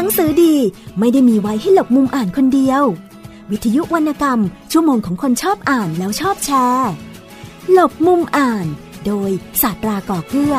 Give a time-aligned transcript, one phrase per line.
[0.00, 0.54] นังสือดี
[0.98, 2.82] ไม่ได้มีไว้ให้หลบมุมอ่านคนเดียว
[3.50, 4.40] วิทยุวรรณกรรม
[4.72, 6.90] ชั่วโมงของคนชอบอ่านแล้วชอบแชร์
[7.72, 8.66] หลบมุมอ่าน
[9.06, 9.30] โดย
[9.62, 10.56] ศาสตราก่อเกื้อ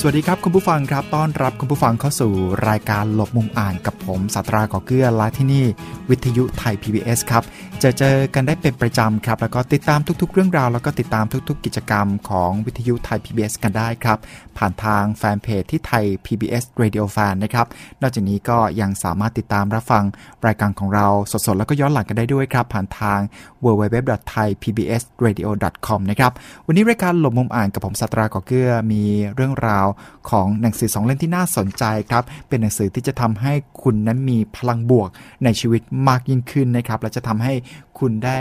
[0.00, 2.32] สวัสดีครับคุณผู้ฟังครับต้อนรับคุณผู้ฟังเข้าสู่
[2.68, 5.64] รายการหลบมุมอ่านกับผมสัตราก่อเกื้อและที่นี่
[6.10, 7.42] วิทยุไทย PBS ครับ
[7.82, 14.18] จะเจอกันได้เป็นประจำครับ แล้วก็ติดตามทุกๆ เรื่องราว แล้วก็ติดตามทุก ๆ กิจกรรมของวิทยุไทย PBS กันได้ครับ
[14.58, 17.66] ผ่านทางแฟนเพจที่ไทย PBS Radio Fan นะครับ
[18.02, 20.04] นอกจากนี้ก็ยังสามารถติดตามรับฟัง
[20.46, 23.18] รายการของเราสดๆ แล้วก็ย้อนหลังกันได้ด้วยครับ ผ่านทาง
[23.64, 26.32] www.thaipbsradio.com นะครับ
[26.66, 29.02] วันนี้รายการหลบมุมอ่านกับผมสัตราก่อเกื้อมี
[29.34, 29.86] เรื่องราว
[30.30, 35.08] ของหนังสือสองเล่มที่น่าสนใจครับ เป็นหนังสือที่จะทำให้คุณนั้นมีพลังบวก
[35.44, 37.54] ในชีวิตมากยิ่งขึ้นนะครับ และจะทำให้
[37.98, 38.38] คุณได้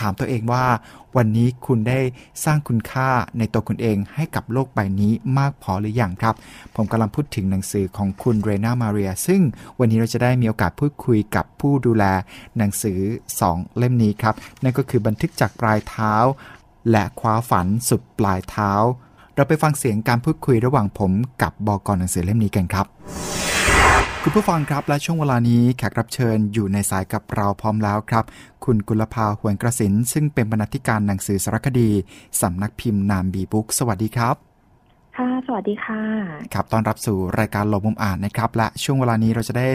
[0.00, 0.64] ถามตัวเองว่า
[1.16, 2.00] วันนี้คุณได้
[2.44, 6.34] สร้างคุณค่าในตัวคุณเองให้กับโลกใบนี้มากพอหรืออยังครับ
[6.76, 9.40] ผมกำลังพูดถึงหนังสือของคุณเรนามาเรีย ซึ่ง
[9.78, 12.04] วันนี้เราจะได้มีโอกาสพูดคุยกับผู้ดูแล
[12.58, 12.98] หนังสือ
[13.40, 16.14] 2 เล่มนี้ครับ นั่นก็คือบันทึกจากปลายเท้า
[16.90, 18.72] และคว้าฝันสุดปลายเท้า
[19.34, 21.12] เราไปฟังเสียงการพูดคุยระหว่างผม
[21.42, 22.86] กับบอกรหนังสือเล่มนี้กันครับ
[24.30, 28.24] คุณผู้ฟังครับและช่วงเวลานี้แขกรับเชิญอยู่ในสายกับเราพร้อมแล้วครับ
[28.64, 31.90] คุณกุลภาหวนกระสินซึ่งเป็นบรรณาธิการหนังสือสารคดี
[32.40, 34.36] สำนักพิมพ์นามบีบุ๊กสวัสดีครับ
[35.16, 36.00] ค่ะ สวัสดีค่ะ
[36.54, 39.68] ครับต้อนรับสู่รายการหลบมุมอ่านนะครับ และช่วงเวลานี้เราจะได้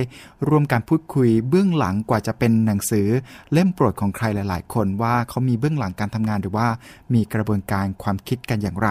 [0.47, 3.07] ร่วมการพูดคุยเบื้องหลังกว่าจะเป็นหนังสือ
[3.51, 6.67] เล่มโปรดของใครหลาย ๆ คนว่าเขามีเบื้องหลังการทำงานหรือว่า
[7.13, 8.89] มีกระบวนการความคิดกันอย่างไร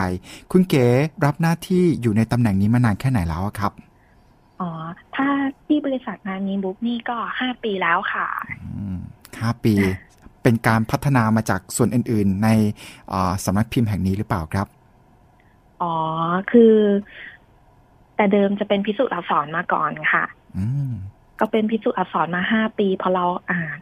[0.52, 0.86] คุณเก๋
[1.24, 3.91] รับหน้าที่อยู่ในตำแหน่งนี้มานานแค่ไหนแล้วครับ
[4.62, 4.72] อ๋อ
[5.16, 5.28] ถ้า
[5.66, 8.26] ที่บริษัทงานนี้บุ๊กนี่ก็ห้าปีแล้วค่ะ
[9.40, 9.74] ห้าปี
[10.42, 12.48] เป็นการพัฒนามาจากส่วนอื่น ๆ ใน
[13.44, 14.66] สำนักพิมพ์แห่งนี้หรือเปล่าครับ
[15.82, 15.94] อ๋อ
[16.50, 16.74] คือ
[18.16, 20.24] แต่เดิมจะเป็นพิสูจน์อักษรมาก่อนค่ะ
[21.40, 23.78] ก็เป็นพิสูจน์อักษรมาห้าปีพอเราอ่าน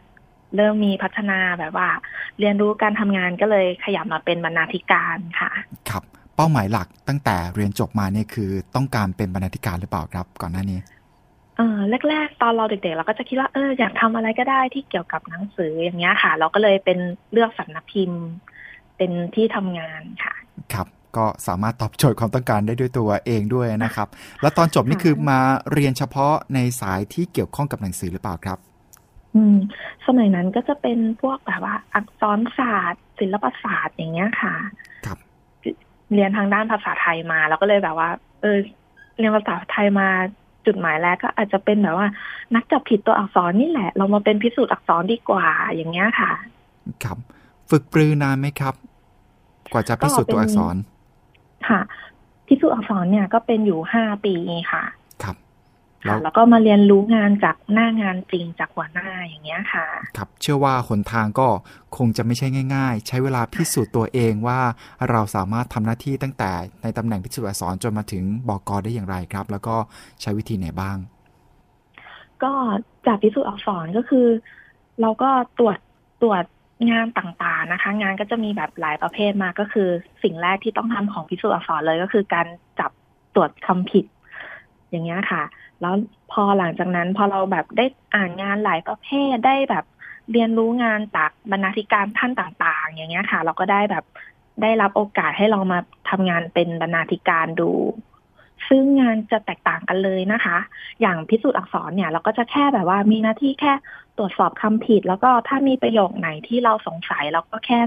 [0.55, 1.89] เริ่มมีพัฒนาแบบว่า
[2.39, 5.51] เรียนรู้การทำงานก็เลยขยับมาเป็นบรรณาธิการค่ะ
[5.89, 10.79] ครับเป้าหมายหลักตั้งแต่เรียนจบมาเนี่ยคือต้องการเป็นบรรณาธิการหรือเปล่าครับ ก่อนหน้านี้
[11.57, 11.77] เออ
[12.09, 16.99] แรกๆตอนเราเด็กๆ เราก็จะคิดว่าเอออยากทำอะไรก็ได้ที่เกี่ยวกับหนังสืออย่างเงี้ยค่ะ เราก็เลยเป็น
[17.31, 18.21] เลือกสำนักพิมพ์
[18.97, 20.33] เป็นที่ทำงานค่ะ
[20.73, 20.87] ครับ
[21.17, 24.07] ก็สามารถตอบโจทย์ความต้องการได้ด้วยตัวเองด้วยนะครับ
[24.41, 25.39] แล้วตอนจบนี่คือมา
[25.73, 28.57] เรียนเฉพาะในสายที่เกี่ยวข้องกับหนังสือหรือเปล่าครับ
[29.35, 29.57] อืม
[30.05, 34.90] สมัยนั้นก็จะเป็นพวกแบบว่า อักษรศาสตร์ ศิลปศาสตร์อย่างเงี้ยค่ะครับ
[36.13, 38.09] เรียนทางด้านภาษาไทยมา แล้วก็เลยแบบว่า
[38.41, 38.57] เออ
[39.17, 40.07] เรียนภาษาไทยมา
[40.65, 42.07] จุดหมายแรกก็อาจจะเป็นแบบว่า
[42.55, 46.31] นักจับผิดตัวอักษรนี่แหละ เรามาเป็นพิสูจน์อักษรดีกว่าอย่างเงี้ยค่ะ
[47.03, 47.17] ครับ
[47.69, 48.73] ฝึกปรือนานไหมครับ
[49.71, 50.75] กว่าจะพิสูจน์ตัวอักษร
[51.69, 51.81] ค่ะ
[52.47, 54.33] พิสูจน์อักษรเนี่ยก็เป็นอยู่ห้าปี
[54.71, 54.83] ค่ะ
[56.03, 59.85] ครับค่ะแล้วก็มาเรียนรู้งานจากหน้างานจริงจากหัวหน้าอย่างเงี้ยค่ะ
[60.17, 61.47] ครับ เชื่อว่าหนทางก็
[61.97, 64.59] คงจะไม่ใช่ง่าย ๆ ใช้เวลาพิสูจน์ตัวเองว่า
[65.09, 66.51] เราสามารถทำหน้าที่ตั้งแต่
[66.83, 69.75] ในตำแหน่งพิสูจน์อักษรจนมาถึงบอกอได้อย่างไรครับ แล้วก็
[70.21, 70.97] ใช้วิธีไหนบ้าง
[72.43, 72.53] ก็
[73.07, 74.27] จากพิสูจน์อักษรก็คือ
[75.01, 75.29] เราก็
[75.59, 75.77] ตรวจ
[76.21, 76.43] ตรวจ
[76.91, 79.89] งานต่างๆนะคะ งานก็จะมีแบบหลายประเภทมาก็คือ
[80.23, 82.47] สิ่งแรกที่ต้องทำของพิสูจน์อักษรเลยก็คือการ
[82.79, 82.91] จับ
[83.35, 84.05] ตรวจคำผิด
[84.89, 85.43] อย่างเงี้ยค่ะ
[85.81, 85.95] แล้ว
[86.31, 89.85] พอหลังจากนั้นพอเราแบบได้อ่านงานหลายประเภทได้แบบ
[90.31, 94.05] เรียนรู้งานจากบรรณาธิการท่านต่างๆ อย่างเงี้ยค่ะ เราก็ได้แบบ
[94.61, 97.71] ได้รับโอกาสให้ลองมาทำงานเป็นบรรณาธิการดู
[98.69, 100.57] ซึ่งงานจะแตกต่างกันเลยนะคะ
[101.01, 103.73] อย่างพิสูจน์อักษรเนี่ย เราก็จะแค่แบบว่ามีหน้าที่แค่
[104.17, 107.79] ตรวจสอบคำผิด แล้วก็ถ้ามีประโยคไหนที่เราสงสัยเราก็แค่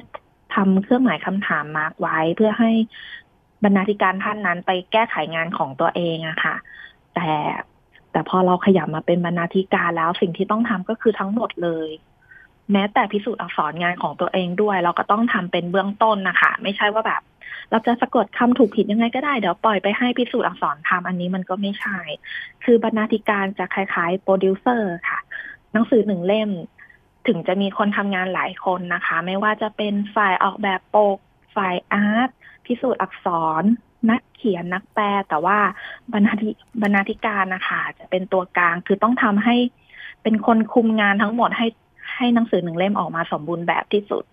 [0.55, 2.71] ทำเครื่องหมายคำถามมาร์กไว้ เพื่อให้
[3.65, 6.55] บรรณาธิการท่านนั้นไปแก้ไขงานของตัวเองอะค่ะ
[7.15, 7.31] แต่
[8.15, 11.89] แต่พอเราขยับมาเป็นบรรณาธิการแล้วสิ่งที่ต้องทำก็คือทั้งหมดเลย
[12.73, 17.23] แม้แต่พิสูจน์อักษรงานของตัวเองด้วย เราก็ต้องทำเป็นเบื้องต้นนะคะ ไม่ใช่ว่าแบบ
[17.71, 21.99] เราจะสะกดคำถูกผิดยังไงก็ได้เดี๋ยวปล่อยไปให้พิสูจน์อักษรทำอันนี้มันก็ไม่ใช่
[22.65, 25.19] คือบรรณาธิการจะคล้ายๆโปรดิวเซอร์ค่ะ
[25.73, 26.51] หนังสือหนึ่งเล่ม
[27.27, 31.19] ถึงจะมีคนทำงานหลายคนนะคะ ไม่ว่าจะเป็นฝ่ายออกแบบปก
[31.57, 32.31] ฝ่าย art
[32.67, 33.27] พิสูจน์อักษ
[33.61, 33.65] ร
[34.11, 35.59] นักเขียนนักแปลแต่ว่า
[36.13, 36.51] บรรณาธิ
[36.83, 39.57] บรรณาธิการนะคะจะเป็นตัวกลางคือต้องทำให้
[40.23, 41.67] เป็นคนคุมงานทั้งหมดให้
[42.17, 44.25] ให้หนังสือหนึ่งเล่มออกมาสมบูรณ์แบบที่สุด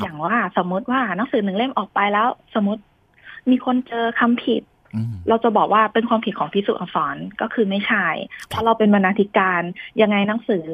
[0.00, 2.82] อย่างว่าสมมติว่าหนังสือหนึ่งเล่มออกไปแล้ว สมมติ
[3.50, 4.62] มีคนเจอคำผิด
[5.28, 8.06] เราจะบอกว่าเป็นความผิดของพิสุอักษรก็คือไม่ใช่
[8.48, 9.62] เพราะเราเป็นบรรณาธิการ
[10.00, 10.64] ยังไงหนังสือ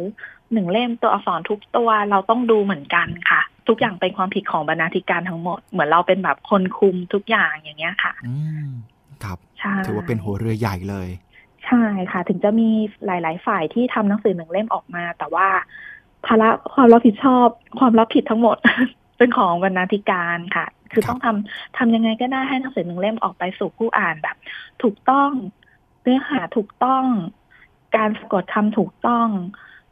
[0.52, 8.34] หนึ่งเล่มตัวอักษรทุกตัวเราต้องดูเหมือนกันค่ะ ทุกอย่างเป็นความผิดของบรรณาธิการทั้งหมด เหมือนเราเป็นแบบคนคุมทุกอย่างอย่างเงี้ยค่ะ อื
[8.66, 8.70] ม
[9.24, 11.08] ครับใช่ถือว่าเป็นหัวเรือใหญ่เลย
[11.66, 12.68] ใช่ค่ะ ถึงจะมี
[13.06, 15.48] หลาย ๆ ฝ่ายที่ทำหนังสือหนึ่งเล่มออกมา แต่ว่า
[16.26, 17.46] ภาระความรับผิดชอบ
[17.78, 18.56] ความรับผิดทั้งหมด
[19.18, 24.36] เป็นของบรรณาธิการค่ะ คือครับต้องทำทำยังไงก็ได้ให้หนังสือหนึ่งเล่มออกไปสู่ผู้อ่านแบบ
[24.82, 25.30] ถูกต้อง
[26.02, 27.04] เนื้อหาถูกต้อง
[27.96, 29.28] การสะกดคำถูกต้อง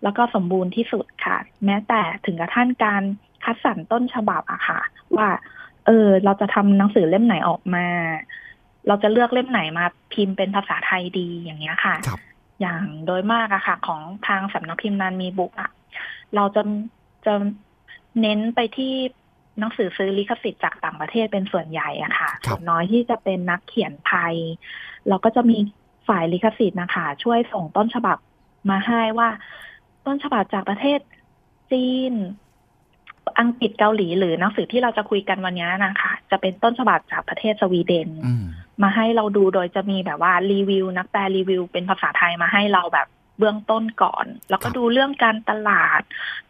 [0.02, 3.02] แล้วก็สมบูรณ์ที่สุดค่ะ แม้แต่ถึงกระทั่งการ
[3.44, 4.80] คัดสรรต้นฉบับอะค่ะ
[5.16, 5.28] ว่า
[5.86, 7.86] เออ เราจะทำหนังสือเล่มไหนออกมา
[8.86, 12.20] เราจะเลือกเล่มไหนมาพิมพ์เป็นภาษาไทยดีอย่างเงี้ยค่ะครับ
[12.60, 15.70] อย่างโดยมากอะค่ะ ของทางสำนักพิมพ์นานมีบุ๊กอะ
[16.34, 16.62] เราจะ
[17.26, 17.34] จะ
[18.20, 18.92] เน้นไปที่
[19.58, 24.34] หนังสือซื้อลิขสิทธิ์จากต่างประเทศเป็นส่วนใหญ่อะค่ะครับส่วนน้อยที่จะเป็นนักเขียนไทย
[25.08, 25.58] เราก็จะมี
[26.08, 28.18] ฝ่ายลิขสิทธิ์นะคะ ช่วยส่งต้นฉบับ
[28.70, 29.28] มาให้ว่า
[30.06, 31.00] ต้นฉบับจากประเทศ
[31.72, 32.12] จีน
[33.38, 38.44] อังกฤษเกาหลีหรือหนังสือที่เราจะคุยกันวันนี้นะคะจะเป็นต้นฉบับจากประเทศสวีเดนอืม
[38.82, 46.02] มาให้เราดูโดยจะมีแบบว่ารีวิว นักแปลรีวิว เป็นภาษาไทยมาให้เราแบบเบื้องต้นก่อน แล้วก็ครับดูเรื่องการตลาด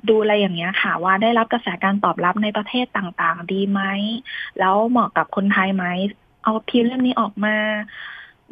[0.09, 3.81] ดูอะไรอย่างเงี้ยค่ะ ว่าได้รับกระแสการตอบรับในประเทศต่างๆ ดีไหม
[4.59, 5.85] แล้วเหมาะกับคนไทยไหม
[6.45, 7.57] เอาพิมพ์เล่มนี้ออกมา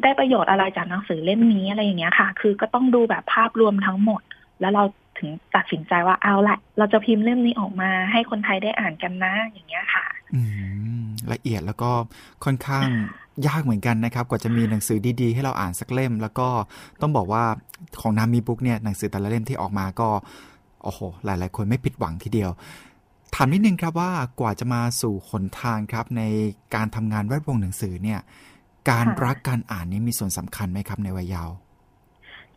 [0.03, 4.21] ได้ประโยชน์อะไรจากหนังสือเล่มนี้อะไรอย่างเงี้ยค่ะ คือก็ต้องดูแบบภาพรวมทั้งหมด
[4.61, 4.83] แล้วเรา
[5.19, 10.41] ถึงตัดสินใจว่าเอาละเราจะพิมพ์เล่มนี้ออกมาให้คนไทยได้อ่านกันนะอย่างเงี้ยค่ะ อื
[11.01, 11.91] มละเอียดแล้วก็
[12.45, 12.83] ค่อนข้าง
[13.47, 16.47] ยากเหมือนกันนะครับ กว่าจะมีหนังสือดีๆ ให้เราอ่านสักเล่ม แล้วก็
[17.01, 17.43] ต้องบอกว่า
[18.01, 20.09] ของนามีบุ๊กเนี่ยหนังสือแต่ละเล่มที่ออกมาก็
[20.83, 22.51] โอ้โหหลายๆ คนไม่ผิดหวังทีเดียว
[23.35, 26.21] ถามนิดนึงครับว่ากว่าจะมาสู่หนทางครับ ใน
[26.75, 28.19] การทำงานแวดวงหนังสือเนี่ย
[28.89, 31.53] การค่ะรักการอ่านนี่มีส่วนสำคัญไหมครับในวัยเยาว์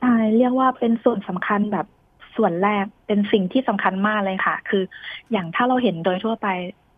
[0.02, 1.87] ใช่เรียกว่าเป็นส่วนสำคัญแบบ
[2.37, 4.82] ส่วนแรกเป็นสิ่งที่สำคัญมากเลยค่ะ คือ
[5.32, 6.49] อย่างถ้าเราเห็นโดยทั่วไป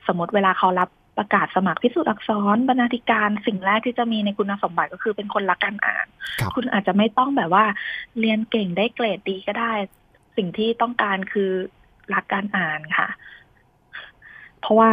[0.07, 6.07] สมมติเวลาเขารับประกาศสมัครพิสูจน์อักษรบรรณาธิการสิ่งแรกที่จะมีในคุณสมบัติก็คือเป็นคนรักการอ่าน
[6.41, 7.65] ครับคุณอาจจะไม่ต้องแบบว่า
[8.21, 9.73] เรียนเก่งได้เกรดดีก็ได้
[10.37, 11.51] สิ่งที่ต้องการคือ
[12.15, 13.09] รักการอ่านค่ะ
[14.61, 14.91] เพราะว่า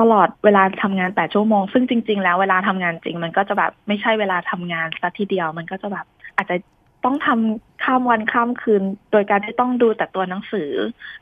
[0.00, 6.56] ตลอดเวลาทำงานแปดชั่วโมง ซึ่งจริง ๆ แล้วเวลาทำงานจริง มันก็จะแบบไม่ใช่เวลาทำงานสักทีเดียว มันก็จะแบบอาจจะ
[7.06, 8.82] ต้องทำข้ามวันข้ามคืน
[9.12, 10.70] โดยการที่ต้องดูแต่ตัวหนังสือ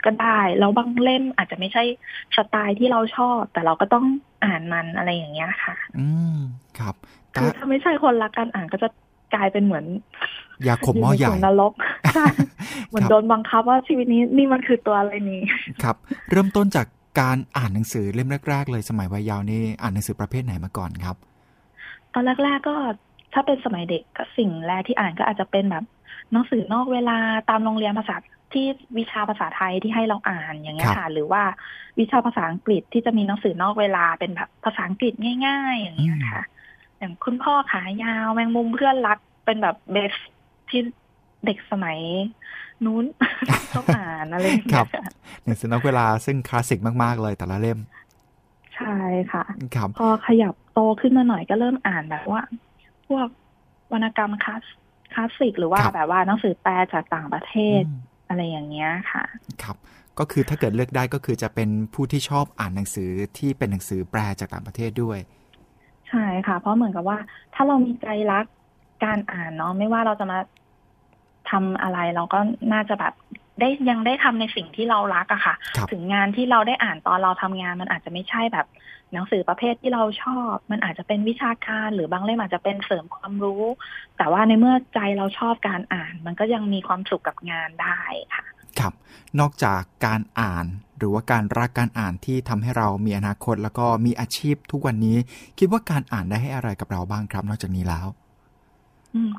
[0.04, 1.82] ก็ได้แล้วบางเล่มอาจจะไม่ใช่
[2.36, 4.04] สไตล์ที่เราชอบ แต่เราก็ต้อง
[4.44, 6.38] อ่านมันอะไรอย่างเงี้ยค่ะ อืม
[6.78, 6.94] ครับ
[7.31, 8.88] แต่คือถ้าไม่ใช่คนรักการอ่านก็จะ
[9.34, 9.84] กลายเป็นเหมือน
[10.66, 11.72] ยาขมหม้อใหญ่ยู่นรก
[12.14, 12.26] ใช่
[12.88, 15.42] เหมือนโดนบังคับว่าชีวิตนี้นี่มันคือตัวอะไรนี้
[15.82, 15.96] ครับ
[16.30, 16.87] เริ่มต้นจาก
[17.20, 21.16] การอ่านหนังสือเล่มแรก ๆ เลยสมัยวัยเยาว์นี่อ่านหนังสือประเภทไหนมาก่อนครับ
[22.12, 22.76] ตอนแรก ๆ ก็
[23.34, 25.84] ถ้าเป็นสมัยเด็กก็สิ่งแรกที่อ่านก็อาจจะเป็นแบบ
[26.32, 27.19] หนังสือนอกเวลา
[27.50, 28.16] ตามโรงเรียนภาษา
[28.52, 28.66] ที่
[28.98, 31.42] วิชาภาษาไทยที่ให้เราอ่านอย่างเงี้ยค่ะ หรือว่า
[31.98, 35.12] วิชาภาษาอังกฤษที่จะมีหนังสือนอกเวลาเป็นแบบภาษาอังกฤษ
[35.46, 36.44] ง่าย ๆ อย่างเงี้ยค่ะ
[36.98, 40.12] อย่างคุณพ่อขายาวแมงมุมเพื่อนรักเป็นแบบเบส
[40.70, 40.80] ที่
[41.44, 41.98] เด็กสมัย
[42.84, 43.04] นู้น
[43.76, 45.06] ต้องอ่านอะไรอย่างครัเงี้บยค่ะ
[45.44, 47.78] หนังสือนอกเวลาซึ่งคลาสสิกมากๆเลยแต่ละเล่ม
[48.76, 48.96] ใช่
[49.32, 49.44] ค่ะ
[49.76, 52.40] ครับพอขยับโตขึ้นมาหน่อยก็เริ่มอ่านแบบว่า
[53.08, 53.28] พวก
[53.92, 54.62] วรรณกรรมคลาส
[55.14, 59.24] คลาสสิกหรือว่าครับ แบบว่าหนังสือแปลจากต่างประเทศอืม อะไรอย่างเงี้ยค่ะ
[59.62, 59.76] ครับ
[60.18, 65.18] ก็คือถ้าเกิดเลือกได้ก็คือจะเป็นผู้ที่ชอบอ่านหนังสือที่เป็นหนังสือแปลจากต่างประเทศด้วย
[66.08, 67.18] ใช่ค่ะ เพราะเหมือนกับว่า
[67.54, 68.44] ถ้าเรามีใจรัก
[69.04, 70.38] การอ่านเนาะไม่ว่าเราจะมา
[71.50, 72.38] ทำอะไรเราก็
[72.73, 73.14] น่าจะแบบ
[73.61, 78.66] ได้ยังได้ทำในสิ่งที่เรารักอะค่ะครับถึงงานที่เราได้อ่านตอนเราทำงานมันอาจจะไม่ใช่แบบ
[79.12, 83.64] หนังสือประเภทที่เราชอบ มันอาจจะเป็นวิชาการ หรือบางเล่มอาจจะเป็นเสริมความรู้
[84.16, 88.00] แต่ว่าในเมื่อใจเราชอบการอ่าน มันก็ยังมีความสุขกับงานได้
[88.34, 88.44] ค่ะ
[88.78, 88.92] ครับ
[89.40, 90.66] นอกจากการอ่าน
[90.99, 95.16] หรือว่าการรักการอ่านที่ทำให้เรามีอนาคต แล้วก็มีอาชีพทุกวันนี้
[95.58, 98.06] คิดว่าการอ่านได้ให้อะไรกับเราบ้างครับ นอกจากนี้แล้ว
[99.14, 99.32] อืม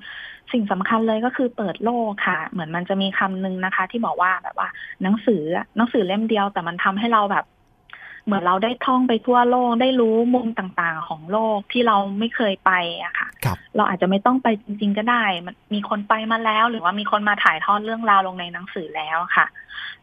[0.54, 4.70] สิ่งสำคัญเลยก็คือเปิดโลกค่ะ เหมือนมันจะมีคำนึงนะคะ ที่บอกว่าแบบว่า
[5.04, 7.46] หนังสืออะหนังสือเล่มเดียวแต่มันทำให้เราแบบ
[8.26, 12.72] เหมือนเราได้ท่องไปทั่วโลกได้รู้มุมต่างๆ ของโลกที่เราไม่เคยไป
[13.04, 19.46] อะค่ะครับเราอาจจะไม่ต้องไปจริง ๆ ก็ได้ มันมีคนไปมาแล้ว หรือว่ามีคนมาถ่ายทอดเรื่องราวลงในหนังสือแล้วค่ะ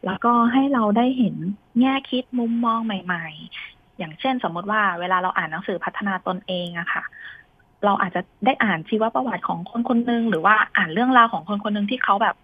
[0.05, 1.35] แล้วก็ให้เราได้เห็น
[1.79, 3.27] แง่คิดมุมมองใหม่
[3.63, 7.03] ๆ อย่างเช่น สมมติว่าเวลาเราอ่านหนังสือพัฒนาตนเองอะค่ะ
[7.85, 12.35] เราอาจจะได้อ่านชีวประวัติของคนคนหนึ่งหรือว่าอ่านเรื่องราวของคนคนหนึ่งที่เขาแบบ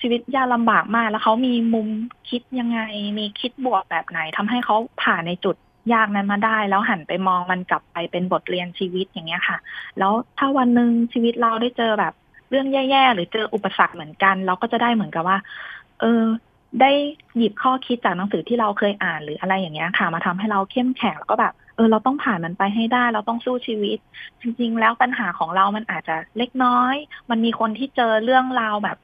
[0.00, 1.88] ชีวิตยากลำบากมาก แล้วเขามีมุม
[2.30, 2.80] คิดยังไง
[3.18, 5.56] มีคิดบวกแบบไหนทำให้เขาผ่านในจุด
[5.92, 9.56] ยากนั้นมาได้ แล้วหันไปมองมันกลับไปเป็นบทเรียนชีวิตอย่างเงี้ยค่ะ
[9.98, 12.12] แล้วถ้าวันหนึ่งชีวิตเราได้เจอแบบ
[12.50, 15.38] เรื่องแย่ๆหรือเจออุปสรรคเหมือนกัน เราก็จะได้เหมือนกับว่า
[16.00, 16.22] เออ
[16.80, 16.90] ได้
[17.36, 23.98] หยิบข้อคิดจากหนังสือที่เราเคยอ่านหรืออะไรอย่างเงี้ยค่ะ มาทำให้เราเข้มแข็งแล้วก็แบบ เออเราต้องผ่านมันไปให้ได้ เราต้องสู้ชีวิต
[24.40, 26.94] จริง ๆ แล้วปัญหาของเรามันอาจจะเล็กน้อย
[27.30, 28.98] มันมีคนที่เจอเรื่องราวแบบ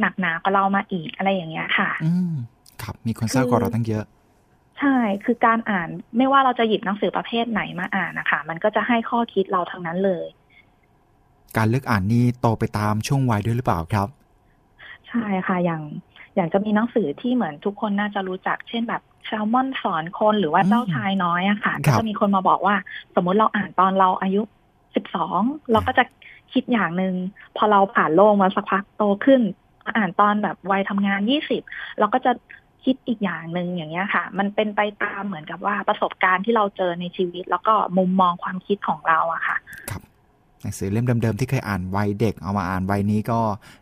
[0.00, 2.32] หนักหนากว่าเรามาอีกอะไรอย่างเงี้ยค่ะ อืม
[2.82, 4.04] ครับ มีคนเศร้ากว่าเราตั้งเยอะ
[4.78, 10.26] ใช่ คือการอ่านไม่ว่าเราจะหยิบหนังสือประเภทไหนมาอ่านนะคะมันก็จะให้ข้อคิดเราทั้งนั้นเลย
[11.56, 14.08] การเลือกอ่านนี่โตไปตามช่วงวัยด้วยหรือเปล่าครับ
[15.08, 15.82] ใช่ค่ะอย่าง
[16.36, 22.76] อย่างจะมีหนังสือที่เหมือนทุกคนน่าจะรู้จัก เช่นแบบแซลมอนสอนคนหรือว่าเจ้าชายน้อยอะค่ะครัก็บจะมีคนมาบอกว่า
[23.14, 24.42] สมมุติเราอ่านตอนเราอายุ
[24.94, 25.40] สิบสอง
[25.72, 26.04] เราก็จะ
[26.52, 27.14] คิดอย่างหนึ่ง
[27.56, 29.40] พอเราผ่านโลกมาสักพักโตขึ้น
[29.84, 31.62] มาอ่านตอนแบบวัยทำงานยี่สิบ
[31.98, 32.32] เราก็จะ
[32.84, 39.56] คิดอีกอย่างหนึ่งอย่างเงี้ยค่ะ มันเป็นไปตามเหมือนกับว่าประสบการณ์ที่เราเจอในชีวิต แล้วก็มุมมองความคิดของเราอะค่ะ
[39.90, 40.05] ครับห
[40.66, 43.40] นังสือเล่มเดิมๆที่เคยอ่านวัยเด็กเอามาอ่านวัยนี้ก็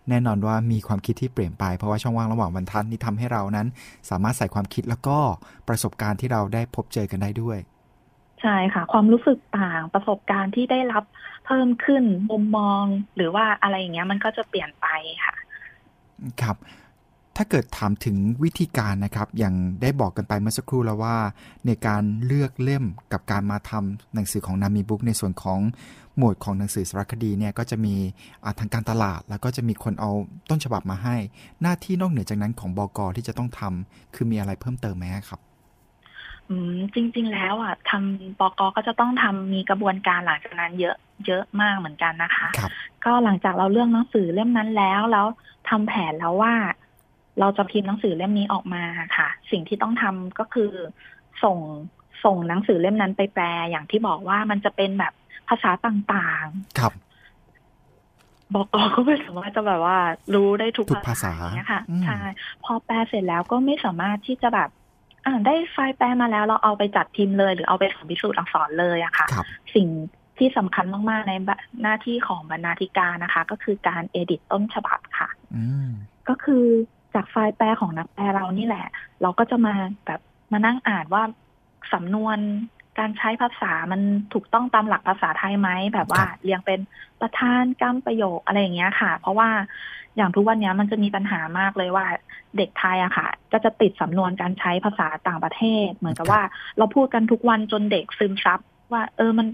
[0.08, 3.66] แน่นอนว่ามีความคิดที่เปลี่ยนไป เพราะว่าช่องว่างระหว่างบรรทัดนี่ทำให้เรานั้น
[4.10, 5.18] สามารถใส่ความคิดแล้วก็
[5.68, 7.58] ประสบการณ์ที่เราได้พบเจอกันได้ด้วย
[8.42, 11.04] ใช่ค่ะ ความรู้สึกต่างประสบการณ์ที่ได้รับ
[11.46, 12.84] เพิ่มขึ้นมุมมอง
[13.16, 14.86] หรือว่าอะไรอย่างเงี้ยมันก็จะเปลี่ยนไป
[15.24, 15.34] ค่ะ
[16.42, 16.56] ครับ
[17.36, 21.16] ถ้าเกิดถามถึงวิธีการนะครับ อย่างได้บอกกันไปเมื่อสักครู่แล้วว่า
[21.66, 25.60] ในการเลือกเล่มกับการมาทำหนังสือของนามีบุ๊กในส่วนของ
[26.18, 27.94] หมวดของหนังสือสารคดีเนี่ยก็จะมี
[28.44, 30.10] อ่าทางการตลาด แล้วก็จะมีคนเอา
[30.50, 31.16] ต้นฉบับมาให้
[31.62, 35.40] หน้าที่นอกเหนือจากนั้นของบกที่จะต้องทำคือมีอะไรเพิ่มเติมไหมครับ
[36.48, 42.70] อืมจริง ๆ แล้วอะทำปกก็จะต้องทำมีกระบวนการหลังจากนั้นเยอะเยอะมากเหมือนกันนะคะครับ
[43.04, 45.26] ก็หลังจากเราเลือกหนังสือเล่มนั้นแล้วแล้ว
[45.68, 46.54] ทำแผนแล้วว่า
[47.40, 48.82] เราจะพิมพ์หนังสือเล่มนี้ออกมา
[49.16, 50.70] ค่ะ สิ่งที่ต้องทำก็คือ
[51.42, 51.58] ส่ง
[52.24, 55.12] ส่งหนังสือเล่มนั้นไปแปลอย่างที่บอกว่ามันจะเป็นแบบ
[55.48, 56.46] ภาษาต่าง
[56.78, 59.98] ครับๆบอกก็ไม่สามารถจะแบบว่า
[60.34, 62.20] รู้ได้ทุกทุกภาษาอย่างเงี้ยค่ะอืมใช่
[62.64, 64.70] พอแปลเสร็จแล้วก็ไม่สามารถที่จะแบบ
[65.26, 69.88] อ่าได้ไฟล์แปลมาแล้วเราเอาไปจัดพิมพ์เลย หรือเอาไปสอนพิสูจน์อักษรเลยอะค่ะครับสิ่ง
[70.38, 71.32] ที่สำคัญมาก ๆ ใน
[71.82, 75.90] หน้าที่ของบรรณาธิการนะคะ ก็คือการเอดิตต้นฉบับค่ะอืม
[76.28, 76.64] ก็คือ
[77.14, 78.86] จากไฟล์แปลของนักแปลเรานี่แหละ
[79.22, 79.74] เราก็จะมา
[80.06, 80.20] แบบ
[80.52, 81.22] มานั่งอ่านว่า
[81.92, 82.38] สำนวน
[82.98, 84.00] การใช้ภาษามัน
[84.32, 86.80] ถูกต้องตามหลักภาษาไทยไหมแบบว่าเรียงเป็น
[87.20, 89.50] ประธานกรรมประโยคอะไรอย่างเงี้ยค่ะ เพราะว่า
[90.16, 92.06] อย่างทุกวันนี้มันจะมีปัญหามากเลยว่า
[92.56, 96.42] เด็กไทยอะค่ะ ก็จะติดสำนวนการใช้ภาษาต่างประเทศ เหมือนกับว่า
[96.78, 98.60] เราพูดกันทุกวันจนเด็กซึมซับ
[98.92, 99.46] ว่า เออมัน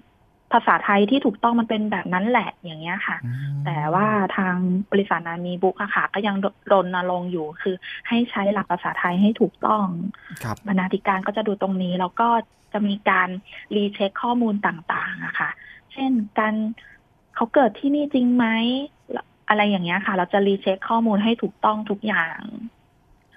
[0.52, 4.54] ภาษาไทยที่ถูกต้องมันเป็นแบบนั้นแหละอย่างเงี้ยค่ะอืมแต่ว่าทาง
[4.92, 6.36] บริษัทนามีบุ๊กอะค่ะก็ยัง
[6.72, 7.74] รณรงค์อยู่คือ
[8.08, 9.86] ให้ใช้หลักภาษาไทยให้ถูกต้อง
[10.44, 12.28] ครับบรรณาธิการก็จะดูตรงนี้ แล้วก็
[12.72, 13.28] จะมีการ
[13.76, 15.50] รีเช็คข้อมูลต่างๆอะค่ะ
[15.92, 16.54] เช่นการ
[17.34, 18.46] เขาเกิดที่นี่จริงไหม
[19.48, 22.40] อะไรอย่างเงี้ยค่ะ เราจะรีเช็คข้อมูลให้ถูกต้องทุกอย่าง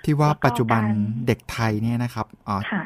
[0.05, 0.93] ที่ว่าแล้วก็ปัจจุบันการ
[1.27, 2.83] เด็กไทยเนี่ยนะครับอ่าค่ะอ่า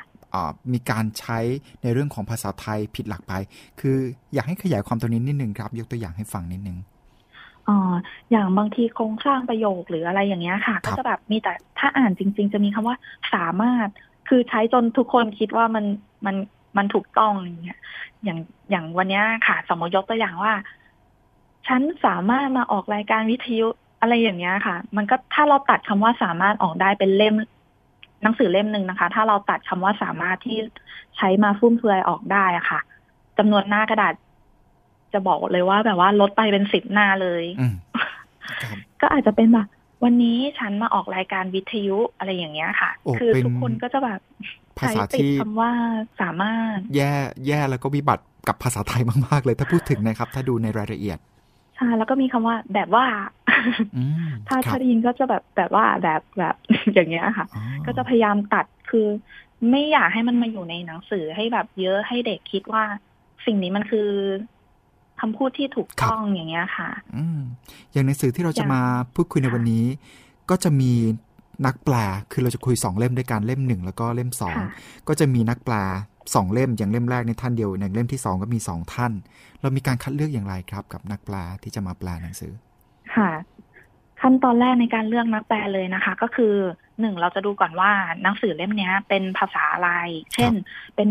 [0.73, 1.39] มีการใช้
[1.83, 3.33] ในเรื่องของภาษาไทยผิดหลักไป
[3.79, 3.97] คือ
[4.33, 6.77] อยากให้ขยายความตัวนี้นิดนึงครับ ยกตัวอย่างให้ฟังนิดนึง
[7.67, 7.93] อ่า
[8.31, 12.95] อย่างบางทีโครงสร้างประโยคหรืออะไรอย่างเงี้ยค่ะครัก็บจะแบบมีแต่ถ้าอ่านจริง ๆ จะมีคำว่า
[13.33, 13.87] สามารถ
[14.27, 15.85] คือใช้จนทุกคนคิดว่ามัน
[16.25, 16.35] มัน
[16.77, 17.79] มันถูกต้องอย่างเงี้ย
[18.23, 18.39] อย่าง
[18.69, 20.53] อย่างวันเนี้ยค่ะ สมมติยกตัวอย่างว่า
[21.67, 23.67] ฉันสามารถมาออกรายการวิทยุ
[24.01, 27.35] อะไรอย่างเงี้ยค่ะ มันก็ถ้าเราตัดคำว่าสามารถออกได้เป็นเล่ม
[28.21, 30.57] หนังสือเล่มหนึ่งนะคะ ถ้าเราตัดคำว่าสามารถที่
[31.17, 32.79] ใช้มาฟุ่มเฟือยออกได้อะค่ะ
[33.37, 34.13] จำนวนหน้ากระดาษ
[35.13, 37.75] จะบอกเลยว่า แบบว่าลดไปเป็นสิบหน้าเลยอืม
[38.61, 39.67] ครับก็อาจจะเป็นแบบ
[40.03, 44.19] วันนี้ฉันมาออกรายการวิทยุอะไรอย่างเงี้ยค่ะโอ้คือเป็นทุกคนก็จะแบบ
[44.79, 45.71] ภาษาใช้ติดที่คำว่า
[46.21, 47.13] สามารถ แย่
[47.47, 51.17] แย่แล้วก็วิบัติกับภาษาไทยมาก ๆ เลยถ้าพูดถึงนะครับ ถ้าดูในรายละเอียด
[51.75, 53.05] ใช่แล้วก็มีคำว่าแบบว่า
[53.46, 53.46] อืม
[54.47, 56.55] ถ้าครัถ้าบได้ยินก็จะแบบแบบว่าแบบแบบ
[56.93, 59.07] อย่างเงี้ยค่ะอ๋อก็จะพยายามตัดคือ
[59.71, 62.83] ไม่อยากให้มันมาอยู่ในหนังสือให้แบบเยอะให้เด็กคิดว่า
[63.45, 64.09] สิ่งนี้มันคือ
[65.19, 67.39] คำพูดที่ถูกต้องอย่างเงี้ยค่ะอืม
[67.91, 68.81] อย่างหนังสือที่เราจะอย่างมา
[69.15, 69.85] พูดคุยในค่ะวันนี้
[70.49, 70.91] ก็จะมี
[71.65, 71.95] นักแปล
[72.31, 74.69] คือเราจะคุยสองเล่มด้วยกันเล่มหนึ่งแล้วก็เล่มสองค่ะ
[75.07, 75.75] ก็จะมีนักแปล
[76.35, 79.11] สองเล่มอย่างเล่มแรกในท่านเดียวอย่างเล่มที่สองก็มีสองท่าน
[79.61, 82.53] เรามีการคัดเลือกอย่างไรครับ กับนักแปลที่จะมาแปลหนังสือ
[83.15, 83.31] ค่ะ
[84.21, 86.53] ขั้นตอนแรกในการเลือกนักแปลเลยนะคะ ก็คือ
[86.99, 87.91] หนึ่งเราจะดูก่อนว่า
[88.23, 89.89] หนังสือเล่มเนี้ยเป็นภาษาอะไร
[90.33, 90.53] เช่น
[90.95, 91.09] เป็น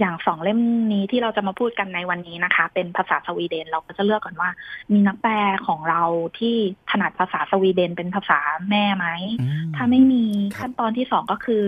[0.00, 0.60] อย่างสองเล่ม
[0.92, 4.50] นี้ที่เราจะมาพูดกันในวันนี้นะคะ เป็นภาษาสวีเดน เราก็จะเลือกก่อนว่า
[4.92, 5.32] มีนักแปล
[5.66, 6.02] ของเรา
[6.38, 6.56] ที่
[6.90, 8.38] ถนัดภาษาสวีเดนเป็นภาษา
[8.70, 9.06] แม่ไหม
[9.40, 10.24] อืมถ้าไม่มี
[10.56, 11.62] ครับขั้นตอนที่สองก็คือ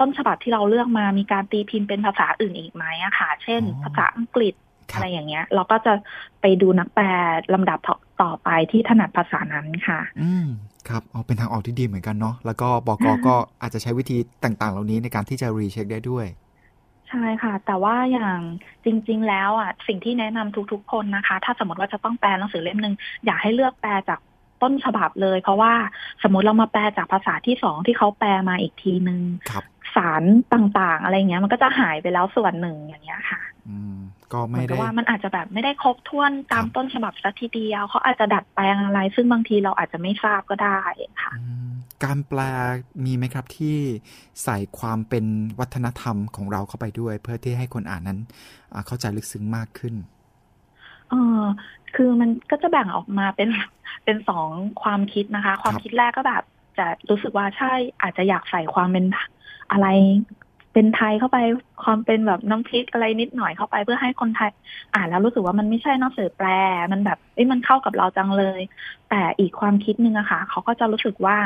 [0.00, 4.54] ต้นฉบับที่เราเลือกมามีการตีพิมพ์เป็นภาษาอื่นอีกไหมอะค่ะ เช่น ภาษาอังกฤษ
[4.94, 5.92] อะไรอย่างเงี้ย เราก็จะ
[6.40, 7.04] ไปดูนักแปล
[7.54, 7.78] ลำดับ
[8.22, 10.46] ต่อไปที่ถนัดภาษานั้นค่ะ อืม
[10.88, 16.26] ครับเอาเป็นทางออกที่ดีเหมือนกันเนาะแล้วก็บกก็อาจจะใช้วิธีต่างๆ เหล่านี้ในการที่จะรีเช็คได้ด้วย
[17.08, 18.38] ใช่ค่ะ แต่ว่าอย่าง
[18.84, 22.94] จริง ๆ แล้วอะสิ่งที่แนะนำทุก ๆ คนนะคะ ถ้าสมมติว่าจะต้องแปลหนังสือเล่มหนึ่ง
[23.26, 24.18] อยากให้เลือกแปลจาก
[24.62, 25.72] ต้นฉบับเลย เพราะว่า
[26.22, 29.20] สมมติเรามาแปลจากภาษาที่สองที่เขาแปลมาอีกทีนึง
[29.94, 30.22] สาร
[30.54, 33.49] ต่างๆ อะไรเงี้ย มันก็จะหายไปแล้วส่วนหนึ่งอย่างเงี้ยค่ะอืม
[34.32, 40.80] ก็ไม่ได้ว่ามันอาจจะแบบไม่ได้ครบถ้วนตามต้นฉบับสักทีเดียวเขาอาจจะดัดแปลงอะไร ซึ่งบางทีเราอาจจะไม่ทราบก็ได้
[41.22, 41.32] ค่ะ
[42.04, 42.40] การแปล
[43.04, 43.76] มีไหมครับที่
[44.44, 45.24] ใส่ความเป็น
[45.60, 48.18] วัฒนธรรมของเราเข้าไปด้วย เพื่อที่ให้คนอ่านนั้น
[48.86, 49.94] เข้าใจลึกซึ้งมากขึ้น
[51.10, 51.42] เออ
[51.94, 53.48] คือมันก็จะแบ่งออกมาเป็น
[54.04, 54.48] เป็นสอง
[54.82, 56.44] ความคิดนะคะ ความคิดแรกก็แบบ
[56.78, 59.04] จะรู้สึกว่าใช่อาจจะอยากใส่ความเป็น
[59.70, 59.86] อะไร
[60.72, 61.38] เป็นไทยเข้าไป
[61.84, 64.50] ความเป็นแบบน้ำพริกอะไรนิดหน่อยเข้าไปเพื่อให้คนไทย
[64.94, 66.48] อ่านแล้วรู้สึกว่ามันไม่ใช่หนังสือแปล
[66.92, 68.60] มันแบบเอ้ยมันเข้ากับเราจังเลย
[69.10, 71.38] แต่อีกความคิดนึงอะค่ะเขาก็จะรู้สึกว่า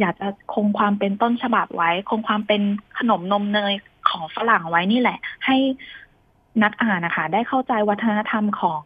[0.00, 2.62] อยากจะคงความเป็นต้นฉบับไว้ คงความเป็น
[2.98, 3.74] ขนมนมเนย
[4.08, 5.56] ของฝรั่งไว้นี่แหละ ให้
[6.62, 8.84] นักอ่านนะคะได้เข้าใจวัฒนธรรมของ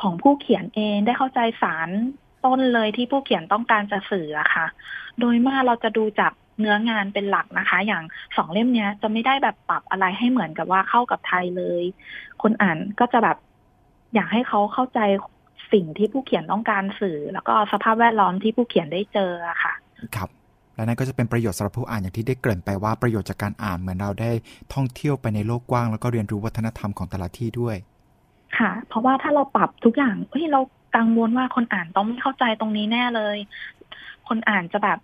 [0.00, 1.88] ของผู้เขียนเองได้เข้าใจสาร
[2.44, 4.66] ต้นเลยที่ผู้เขียนต้องการจะสื่ออะค่ะ
[5.20, 8.02] โดยมากเราจะดูจาก เนื้องานเป็นหลักนะคะ อย่าง
[8.36, 11.82] สองเล่มเนี้ย จะไม่ได้แบบปรับอะไรให้เหมือนกับว่าเข้ากับไทยเลย
[12.42, 13.36] คนอ่านก็จะแบบ
[14.14, 15.00] อยากให้เขาเข้าใจ
[15.72, 19.72] สิ่งที่ผู้เขียนต้องการสื่อ แล้วก็สภาพแวดล้อมที่ผู้เขียนได้เจออะค่ะ
[20.16, 20.28] ครับ
[20.74, 24.30] และนั่นก็จะเป็นประโยชน์สำหรับผู้อ่านอย่างที่ได้เกริ่นไปว่าประโยชน์จากการอ่านเหมือนเราได้
[24.74, 27.76] ท่องเที่ยวไปในโลกกว้าง แล้วก็เรียนรู้วัฒนธรรมของแต่ละที่ด้วย
[28.58, 30.60] ค่ะ เพราะว่าถ้าเราปรับทุกอย่างเฮ้ยเรา
[30.96, 33.36] กังวลว่าคนอ่านต้องไม่เข้าใจตรงนี้แน่เลย
[34.28, 34.98] คนอ่านจะแบบ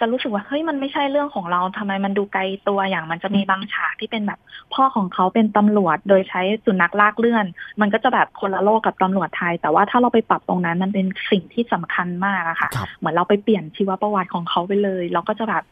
[0.00, 4.40] จะรู้สึกว่าเฮ้ยมันไม่ใช่เรื่องของเราทำไมมันดูไกลตัวอย่างมันจะมีบางฉากที่เป็นแบบ
[4.74, 7.46] พ่อของเขาเป็นตำรวจโดยใช้สุนัขลากเลื่อน
[7.80, 15.64] มันก็จะแบบคนละโลกกับตำรวจไทย แต่ว่าถ้าเราไปปรับตรงนั้นมันเป็นสิ่งที่สำคัญมากอะค่ะ เหมือนเราไปเปลี่ยนชีวประวัติของเขาไปเลย เราก็จะแบบ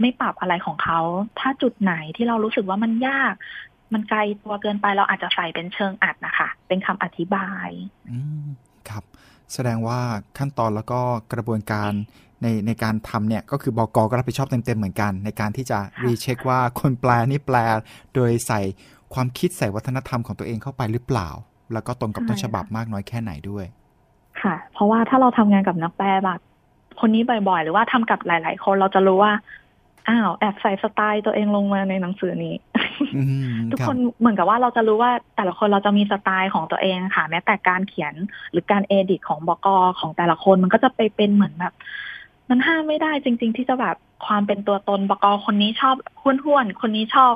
[0.00, 1.00] ไม่ปรับอะไรของเขา
[1.40, 3.34] ถ้าจุดไหนที่เรารู้สึกว่ามันยาก
[3.94, 7.68] มันไกลตัวเกินไปเราอาจจะใส่เป็นเชิงอัดนะคะ เป็นคำอธิบาย
[8.10, 8.46] อืม
[8.88, 9.04] ครับ
[9.52, 10.00] แสดงว่า
[10.38, 11.00] ขั้นตอนแล้วก็
[11.32, 11.92] กระบวนการ
[12.42, 17.56] ในในการทำเนี่ยก็คือบอกก็รับผิดชอบเต็มๆเหมือนกัน ในการที่จะรีเช็คว่าคนแปลนี่แปล
[18.14, 18.60] โดยใส่
[19.14, 21.28] ความคิดใส่วัฒนธรรมของตัวเองเข้าไปหรือเปล่า
[21.72, 23.64] แล้วก็ตรงกับต้นฉบับมากน้อยแค่ไหนด้วย
[24.42, 26.40] ค่ะ เพราะว่าถ้าเราทำงานกับนักแปลแบบ
[27.00, 29.32] คนนี้บ่อยๆ หรือว่าทำกับหลาย ๆ คนเราจะรู้ว่า
[30.08, 32.54] อ้าวแอบใส่สไตล์ตัวเองลงมาในหนังสือนี้
[33.70, 38.14] ทุกคนเหมือนกับว่าเราจะรู้ว่าแต่ละคนเราจะมีสไตล์ของตัวเองค่ะ แม้แต่การเขียน
[38.50, 39.66] หรือการ edit ของบก
[40.00, 41.74] ของแต่ละคนมันก็จะไปเป็นเหมือนแบบ
[42.50, 47.34] มันห้ามไม่ได้จริง ๆ ที่จะแบบความเป็นตัวตนบกคนนี้ชอบห้วนๆคนนี้ชอบ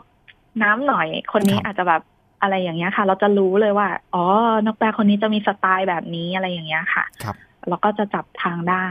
[0.63, 2.03] น้ำหน่อย คนนี้อาจจะแบบ
[2.43, 4.25] อะไรอย่างเงี้ยค่ะ เราจะรู้เลยว่า อ๋อ
[4.65, 7.37] นักแปลคนนี้จะมีสไตล์แบบนี้อะไรอย่างเงี้ยค่ะครับ
[7.69, 8.87] เราก็จะจับทางได้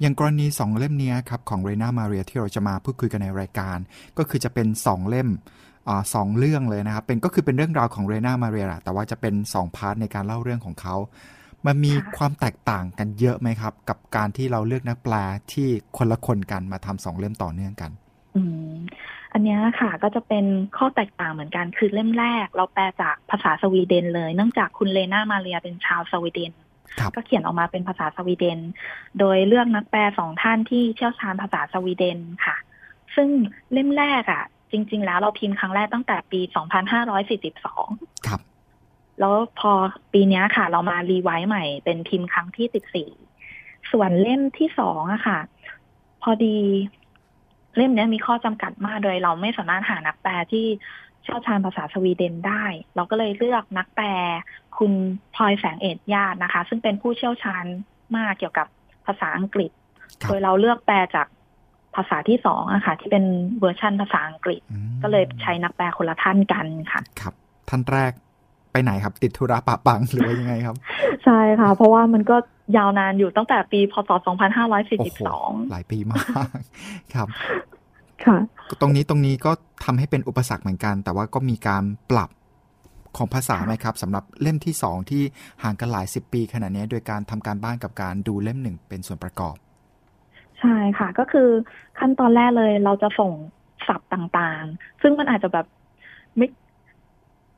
[0.00, 3.78] อย่างกรณีสองเล่มนี้ครับ ของเลนามาเรียที่เราจะมาพูดคุยกันในรายการ
[4.18, 5.28] ก็คือจะเป็นสองเล่ม
[5.88, 10.96] อสองเรื่องเลยนะครับ เป็นก็คือเป็นเรื่องราวของเลนามาเรียแต่ว่าจะเป็นสอง part ในการเล่าเรื่องของเขา
[11.66, 15.14] มันมีความแตกต่างกันเยอะไหมครับ กับการที่เราเลือกนักแปล
[15.52, 17.90] ที่คนละคนกันมาทำสองเล่มต่อเนื่องกัน
[18.36, 18.74] อืม
[19.32, 20.44] อันนี้ค่ะก็จะเป็น
[20.76, 26.52] ข้อแตกต่างเหมือนกันคือเล่มแรก เราแปลจากภาษาสวีเดนเลย เนื่องจากคุณเลนามาเรียเป็นชาวสวีเดน
[27.14, 28.58] ก็เขียนออกมาเป็นภาษาสวีเดน
[29.18, 32.56] โดยเลือกนักแปลสองท่านที่เชี่ยวชาญภาษาสวีเดนค่ะ
[33.14, 33.28] ซึ่ง
[33.72, 36.40] เล่มแรกอะ จริง ๆ แล้วเราพิมพ์ครั้งแรกตั้งแต่ปี
[37.74, 38.40] 2542 ครับ
[39.20, 39.72] แล้วพอ
[40.12, 43.10] ปีนี้ค่ะ เรามารีไวซ์ใหม่เป็นพิมพ์ครั้งที่สิบสี่
[43.92, 45.38] ส่วนเล่มที่สองอะค่ะ
[46.22, 46.58] พอดี
[47.76, 50.66] เล่มนี้มีข้อจำกัดมากโดยเราไม่สามารถหานักแปลที่
[51.22, 54.06] เชี่ยวชาญภาษาสวีเดนได้ เราก็เลยเลือกนักแปล
[54.78, 54.92] คุณ
[55.34, 57.64] พลอยแสงเอ็ดญาตินะคะ ซึ่งเป็นผู้เชี่ยวชาญ
[58.16, 58.66] มากเกี่ยวกับ
[59.06, 59.70] ภาษาอังกฤษ
[60.28, 61.26] โดยเราเลือกแปลจาก
[61.96, 63.24] ภาษาที่สองอะค่ะ ที่เป็น
[63.60, 64.60] เวอร์ชันภาษาอังกฤษ
[65.02, 67.34] ก็เลยใช้นักแปลคนละท่านกันค่ะ ครับ
[67.68, 68.12] ท่านแรก
[68.76, 70.76] ไปไหนครับ ติดธุระปะปังหรือว่ายังไงครับ
[71.24, 72.36] ใช่ค่ะ เพราะว่ามันก็
[72.76, 74.10] ยาวนานอยู่ตั้งแต่ปีพศ
[74.94, 76.26] 2542 หลายปีมาก
[77.14, 77.28] ครับ
[78.24, 78.38] ค่ะ
[78.80, 79.52] ตรงนี้ตรงนี้ก็
[79.84, 82.30] ทำให้เป็นอุปสรรคเหมือนกัน แต่ว่าก็มีการปรับ
[83.16, 85.22] ของภาษาไหมครับสำหรับเล่มที่สองที่
[85.62, 89.56] ห่างกันหลายสิบปีขนาดนี้ โดยการทำการบ้านกับการดูเล่มหนึ่งเป็นส่วนประกอบ
[90.60, 91.48] ใช่ค่ะ ก็คือ
[91.98, 93.32] ขั้นตอนแรกเลยเราจะส่ง
[93.86, 95.66] ศัพท์ต่างๆ ซึ่งมันอาจจะแบบ
[96.36, 96.46] ไม่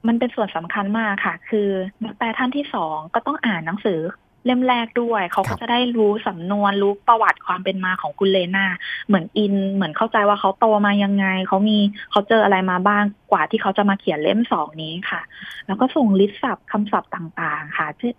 [0.07, 1.69] มันเป็นส่วนสำคัญมากค่ะ คือ
[2.05, 4.01] นักแปลท่านที่สองก็ต้องอ่านหนังสือ
[4.45, 8.67] เล่มแรกด้วย เขาก็จะได้รู้สำนวนรู้ประวัติความเป็นมาของคุณเลนา
[9.07, 11.79] เหมือนอิน เหมือนเข้าใจว่าเขาโตมายังไง เขามี
[12.11, 15.21] เขาเจออะไรมาบ้างกว่าที่เขาจะมาเขียนเล่มสองนี้ค่ะ
[15.67, 18.13] แล้วก็ส่งลิสต์ศัพท์คำศัพท์ต่างๆ ค่ะที่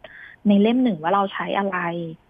[0.47, 1.77] ในเล่มหนึ่งว่าเราใช้อะไร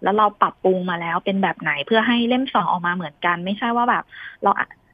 [0.04, 4.04] แล้วเราปรับปรุงมาแล้วเป็นแบบไหนเพื่อให้เล่มสองออกมาเหมือนกัน ไม่ใช่ว่าแบบ
[4.44, 4.52] เรา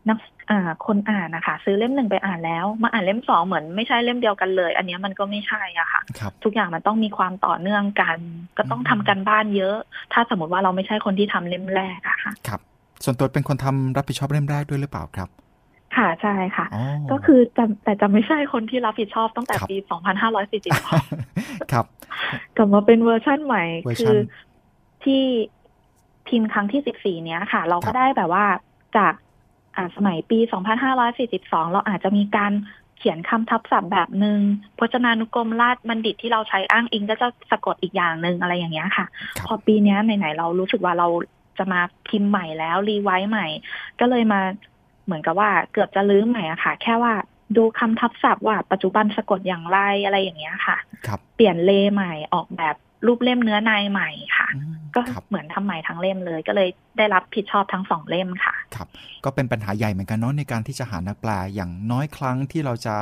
[0.09, 0.17] นัก
[0.49, 6.01] อ่าคนอ่านนะคะ ซื้อเล่มหนึ่งไปอ่านแล้ว มาอ่านเล่มสองเหมือนไม่ใช่เล่มเดียวกันเลย อันนี้มันก็ไม่ใช่อะค่ะ
[6.43, 8.17] ทุกอย่างมันต้องมีความต่อเนื่องกัน
[8.57, 9.77] ก็ต้องทำกันบ้านเยอะ
[10.13, 12.59] ถ้าสมมติว่าเราไม่ใช่คนที่ทำเล่มแรกอะค่ะครับ
[13.03, 15.29] ส่วนตัวเป็นคนทำรับผิดชอบเล่มแรกด้วยหรือเปล่าครับ
[15.97, 16.65] ค่ะใช่ค่ะ
[17.11, 19.75] ก็คือจำแต่จะไม่ใช่คนที่รับผิดชอบตั้งแต่ปี
[20.33, 21.85] 2540ครับ
[22.55, 23.63] กลับมาเป็นเวอร์ชั่นใหม่
[23.99, 24.17] คือ
[25.03, 25.23] ที่
[26.27, 28.45] พิมพ์ครั้งที่ 14 เนี้ยค่ะ เราก็ได้แบบว่า
[28.97, 29.13] จาก
[29.95, 30.39] สมัยปี
[31.05, 32.51] 2542 เราอาจจะมีการ
[32.97, 34.39] เขียนคำทับศัพท์แบบหนึ่ง
[34.79, 39.05] พจนานุกรมราชบัณฑิตที่เราใช้อ้างอิงก็จะสะกดอีกอย่างหนึ่งอะไรอย่างเงี้ยค่ะ
[39.45, 41.07] พอปีนี้ไหนๆเรารู้สึกว่าเรา
[41.57, 43.47] จะมาพิมพ์ใหม่แล้ว revise ใหม่
[43.99, 44.41] ก็เลยมา
[45.05, 47.13] เหมือนกับว่าเกือบจะรื้อใหม่อะค่ะ แค่ว่า
[47.57, 50.77] ดูคำทับศัพท์ว่าปัจจุบันสะกดอย่างไรอะไรอย่างเงี้ยค่ะ
[51.35, 52.75] เปลี่ยนเลใหม่ออกแบบ
[53.07, 54.47] รูปเล่มเนื้อในใหม่ค่ะ
[54.95, 58.87] ก็เหมือนทำใหม่ทั้งเล่มเลย ก็เลยได้รับผิดชอบทั้งสองเล่มค่ะครับ
[59.25, 62.95] ก็เป็นปัญหาใหญ่เหมือนกันเนาะในการที่จะหานักแปลอย่างน้อยครั้งที่เราจะ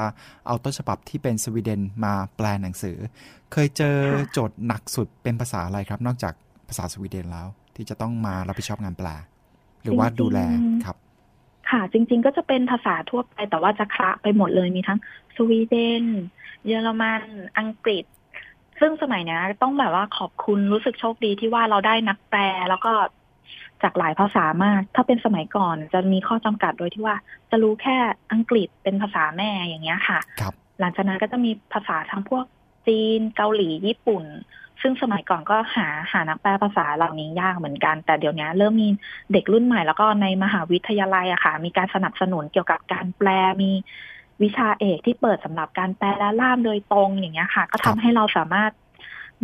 [0.47, 2.97] เอาต้นฉบับที่เป็นสวีเดนมาแปลหนังสือ
[3.51, 3.97] เคยเจอ
[4.31, 6.33] โจทย์หนักสุดเป็นภาษาอะไรครับ นอกจาก
[6.67, 9.07] ภาษาสวีเดนแล้ว ที่จะต้องมารับผิดชอบงานแปล
[9.83, 10.39] หรือว่าดูแล
[10.85, 10.97] ครับ
[11.69, 14.99] ค่ะ จริง ๆ ก็จะเป็นภาษาทั่วไปแต่ว่าจะคละไปหมดเลยมีทั้ง
[15.35, 16.03] สวีเดน
[16.67, 17.21] เยอรมัน
[17.57, 18.05] อังกฤษ
[18.85, 22.91] ซึ่งสมัยนี้ต้องแบบว่าขอบคุณรู้สึกโชคดีที่ว่าเราได้นักแปลแล้วก็
[23.83, 27.15] จากหลายภาษามาก ถ้าเป็นสมัยก่อนจะมีข้อจำกัดโดยที่ว่า
[27.49, 27.97] จะรู้แค่
[28.31, 32.45] อังกฤษเป็นภาษาแม่อย่างเงี้ยค่ะครับหลังจากนั้นก็จะมีภาษาทั้งพวก
[32.87, 34.23] จีนเกาหลีญี่ปุ่น
[34.81, 38.89] ซึ่งสมัยก่อนก็หาหานักแปลภาษาเหล่านี้ยากเหมือนกัน แต่เดี๋ยวนี้เริ่มมี
[39.33, 43.29] เด็กรุ่นใหม่แล้วก็ในมหาวิทยาลัยอะค่ะ มีการสนับสนุนเกี่ยวกับการแปล
[43.61, 43.71] มี
[44.43, 48.71] วิชาเอกที่เปิดสำหรับการแปลและล่ามโดยตรงอย่างเงี้ยค่ะ ก็ทำให้เราสามารถ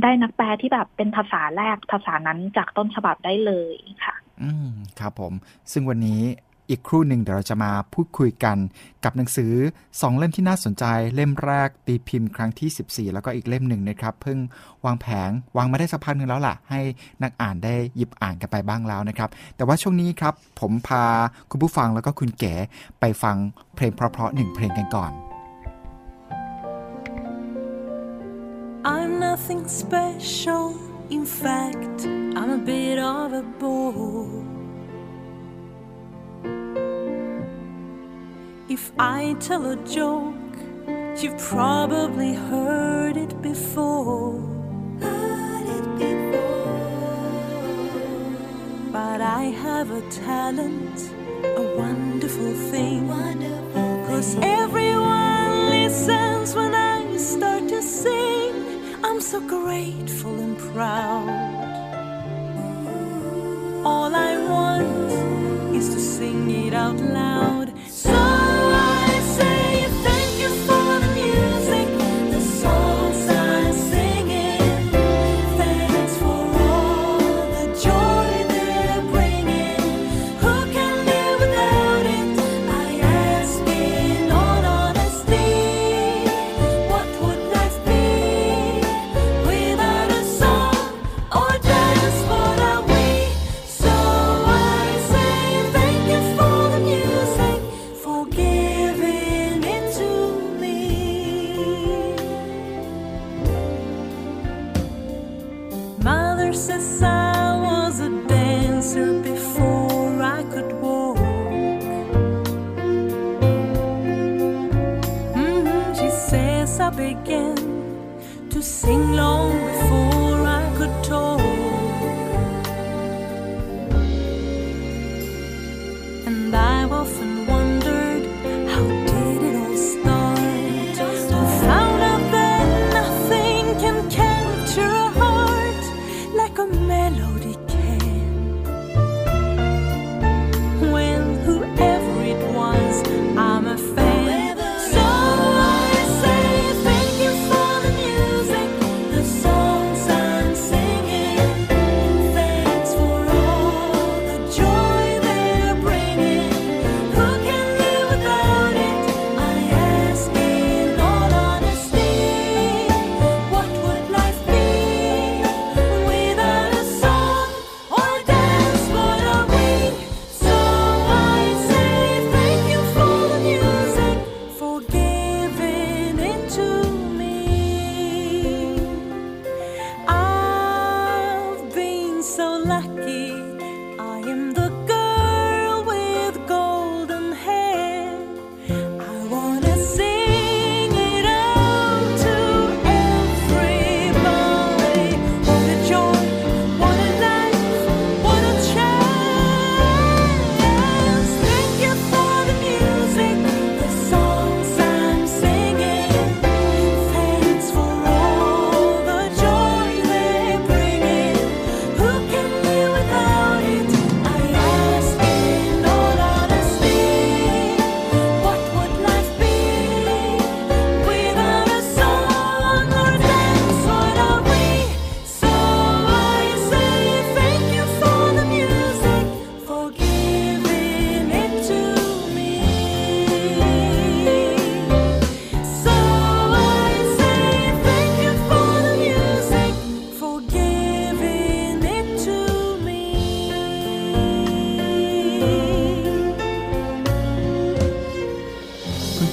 [0.01, 3.75] ได้นักแปลที่แบบเป็นภาษาแรกภาษานั้นจากต้นฉบับได้เลย
[4.05, 5.33] ค่ะ อืมครับผม
[5.71, 6.21] ซึ่งวันนี้
[6.69, 8.57] อีกครู่หนึ่งเดี๋ยวเราจะมาพูดคุยกัน
[9.03, 9.53] กับหนังสือ
[10.01, 12.69] สองเล่มที่น่าสนใจ เล่มแรกตีพิมพ์ครั้งที่
[13.09, 14.39] 14 แล้วก็อีกเล่มหนึ่งนะครับ เพิ่ง
[14.85, 16.81] วางแผงวางมาได้สักพักหนึ่งแล้วล่ะ ให้
[17.23, 21.05] นักอ่านได้หยิบอ่านกันไปบ้างแล้วนะครับ แต่ว่าช่วงนี้ครับ ผมพา
[21.51, 22.55] คุณผู้ฟังแล้วก็คุณแก๋
[22.99, 23.35] ไปฟัง
[23.75, 25.11] เพลงเพราะๆหนึ่งเพลงกันก่อน
[28.93, 30.65] I'm nothing special.
[31.17, 31.97] In fact,
[32.39, 34.58] I'm a bit of a bore.
[38.69, 40.35] If I tell a joke,
[41.21, 44.39] you've probably heard it before.
[45.01, 46.39] Heard it before.
[48.91, 51.11] But I have a talent,
[51.43, 53.07] a wonderful thing.
[54.07, 58.55] Cause everyone listens when I start to sing.
[59.03, 61.29] I'm so grateful and proud.
[63.85, 64.28] All I
[65.79, 67.68] is to sing it out loud.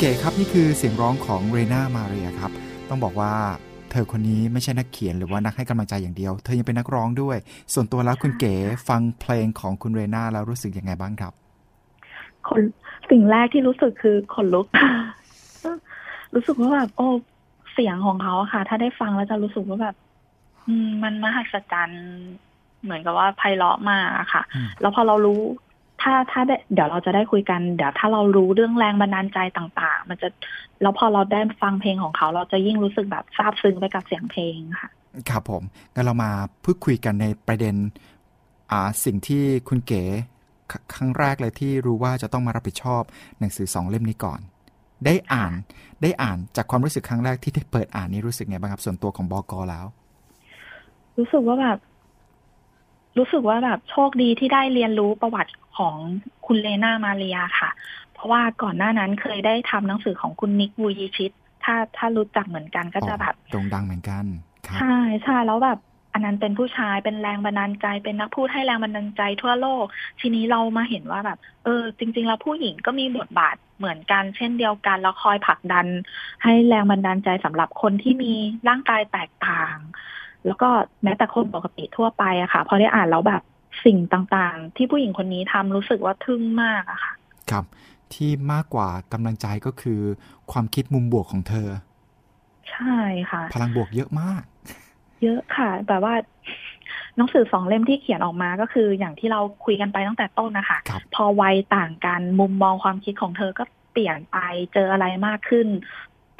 [0.06, 2.52] ก๋ครับนี่คือเสียงร้องของเรนามาเรียครับ
[2.88, 3.32] ต้องบอกว่า
[3.90, 7.36] เธอคนนี้ไม่ใช่นักเขียนหรือว่านักให้กำลังใจอย่างเดียว เธอยังเป็นนักร้องด้วย
[7.74, 8.54] ส่วนตัวแล้วคุณเก๋
[8.88, 11.32] ฟังเพลงของคุณเรนาแล้วรู้สึกยังไงบ้างครับ
[12.48, 12.62] คน
[13.10, 14.66] สิ่งแรกที่รู้สึกคือขนลุก
[16.34, 17.08] รู้สึกว่าแบบโอ้
[17.72, 19.96] เสียงของเขาอะค่ะ ถ้าได้ฟังแล้วจะรู้สึกว่าแบบ
[20.66, 22.04] อืม มันมหัศจรรย์
[22.82, 25.40] เหมือนกับว่าไพเราะมากอะค่ะอืมแล้วพอเรารู้
[26.02, 30.28] ถ้าถ้าได้เดี๋ยวเราจะได้คุยกันเดี๋ยวถ้าเรารู้เรื่องแรงบันดาลใจต่างๆ มันจะ
[30.82, 34.90] แล้วพอเราได้ฟังเพลงของเขา เราจะยิ่งรู้สึกแบบซาบซึ้งไปกับเสียงเพลงค่ะ
[35.30, 35.62] ครับผม
[35.94, 36.30] งั้นเรามา
[36.64, 37.74] พูดคุยกันในประเด็น
[38.70, 40.04] อ่าสิ่งที่คุณเก๋
[40.70, 43.02] คครั้งแรกเลยที่รู้ว่าจะต้องมารับผิดชอบ
[43.38, 44.40] หนังสือสองเล่มนี้ก่อน
[45.04, 45.52] ได้อ่าน
[46.02, 49.86] ได้อ่านจากความรู้สึกครั้งแรกที่ได้เปิดอ่านนี้รู้สึกไงบ้างครับส่วนตัวของบอกอแล้ว
[51.18, 51.78] รู้สึกว่าแบบ
[53.18, 55.94] รู้สึกว่าแบบโชคดีที่ได้เรียนรู้ประวัติของ
[56.46, 57.70] คุณเลนามาเรียค่ะ
[58.14, 61.32] เพราะว่าก่อนหน้านั้นเคยได้ทำหนังสือของคุณนิกวูยิชิต
[61.64, 64.24] ถ้าถ้ารู้จักเหมือนกันก็จะแบบโด่งดังเหมือนกัน
[64.66, 65.78] ครับใช่ใช่แล้วแบบ
[66.12, 69.84] อันนั้นเป็นผู้ชายเป็นแรงบันดาลใจเป็นนักพูดให้แรงบันดาลใจทั่วโลก
[70.20, 75.86] ทีนี้เรามาเห็นว่าแบบ เออ จริง ๆ แล้วผู้หญิงก็มีบทบาทเหมือนกัน เช่นเดียวกันแล้วคอยผลักดัน
[76.42, 78.32] ให้แรงบันดาลใจสำหรับคนที่มี
[78.68, 79.76] ร่างกายแตกต่าง
[80.46, 80.68] แล้วก็
[81.02, 83.42] แม้แต่คนปกติทั่วไปอะค่ะ พอได้อ่านแล้วแบบ
[83.84, 87.12] สิ่งต่างๆ ที่ผู้หญิงคนนี้ทำรู้สึกว่าทึ่งมากอะค่ะ
[87.50, 87.64] ครับ
[88.14, 90.00] ที่มากกว่ากำลังใจก็คือ
[90.52, 91.68] ความคิดมุมบวกของเธอ
[92.70, 92.98] ใช่
[93.30, 94.42] ค่ะ พลังบวกเยอะมาก
[95.22, 96.14] เยอะค่ะ แบบว่า
[97.16, 104.36] หนังสือสองเล่มที่เขียนออกมาก็คืออย่างที่เราคุยกันไปตั้งแต่ต้นนะคะครับพอวัยต่างกันมุมมองความคิดของเธอก็เปลี่ยนไป
[104.74, 105.66] เจออะไรมากขึ้น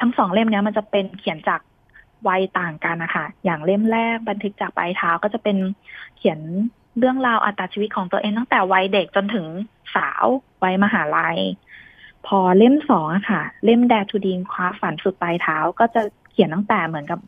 [0.01, 1.61] ทั้งสองเล่มเนี้ยมันจะเป็นเขียนจาก
[2.29, 5.57] วัยต่างกันนะคะอย่างเล่มแรกบันทึกจากปลายเท้าก็จะเป็น
[6.17, 6.41] เขียน
[6.99, 9.47] เรื่องราวอัตราชีวิตของตัวเองตั้งแต่วัยเด็กจนถึง
[9.95, 10.25] สาว
[10.63, 11.39] วัยมหาลัย
[12.27, 17.21] พอเล่มสองอะค่ะ เล่มแดทูดีนคว้าฝันสุดปลายเท้าก็จะเขียนตั้งแต่เหมือนกับ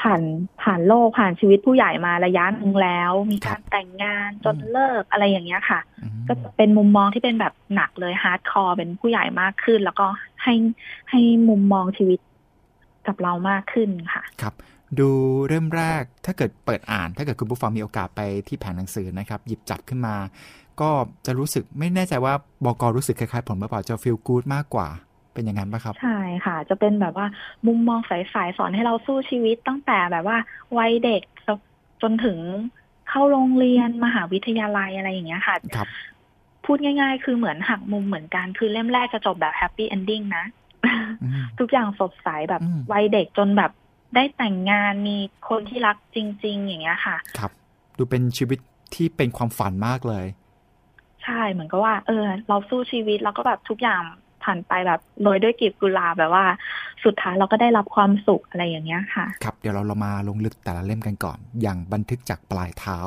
[0.00, 0.22] ผ่าน
[0.62, 10.06] ผ่านโลกผ่านชีวิตผู้ใหญ่มาระยะหนึ่งแล้ว มีการแต่งงานจนเลิกอะไรอย่างเงี้ยค่ะอืมก็จะเป็นมุมมองที่เป็นแบบหนักเลย hardcore เป็นผู้ใหญ่มากขึ้น แล้วก็
[10.42, 10.54] ให้
[11.10, 12.20] ให้มุมมองชีวิต
[13.08, 14.54] กับเรามากขึ้นค่ะ ครับ
[14.98, 15.10] ดู
[15.48, 20.16] เริ่มแรกถ้าเกิดเปิดอ่าน ถ้าเกิดคุณผู้ฟังมีโอกาสไปที่แผงหนังสือนะครับ หยิบจับขึ้นมา
[20.80, 20.90] ก็
[21.26, 24.88] จะรู้สึกไม่แน่ใจว่าบอกอรู้สึกคล้ายๆผมหรือเปล่าจะฟีลกู๊ดมากกว่า
[25.32, 27.26] เป็นอย่างนั้นปะครับ ใช่ค่ะ จะเป็นแบบว่า
[27.66, 30.38] มุมมองใสๆสอนให้เราสู้ชีวิตตั้งแต่แบบว่า
[30.78, 31.22] วัยเด็ก
[32.02, 32.38] จนถึง
[33.08, 35.88] เข้าโรงเรียนมหาวิทยาลัยอะไรอย่างเงี้ยค่ะครับ
[36.64, 40.67] พูดง่าย ๆ คือเหมือนหักมุมเหมือนกัน คือเล่มแรกจะจบแบบ happy ending นะอืม
[41.58, 43.72] ทุกอย่างสดใสแบบอืมวัยเด็กจนแบบ
[44.14, 45.16] ได้แต่งงานมี
[45.48, 47.52] คนที่รักจริง ๆ อย่างเงี้ยค่ะ ครับ
[47.98, 48.58] ดูเป็นชีวิต
[48.94, 50.26] ที่เป็นความฝันมากเลย
[51.24, 54.02] ใช่เหมือนกับว่า เออ เราสู้ชีวิตแล้วก็แบบทุกอย่าง
[54.44, 56.44] ผ่านไปแบบโรยด้วยกลีบกุหลาบแบบว่า
[57.04, 62.98] สุดท้ายเราก็ได้รับความสุขอะไรอย่างเงี้ยค่ะ ครับ เดี๋ยวเราเรามาลงลึกแต่ละเล่มกันก่อน อย่างบันทึกจากปลายเท้า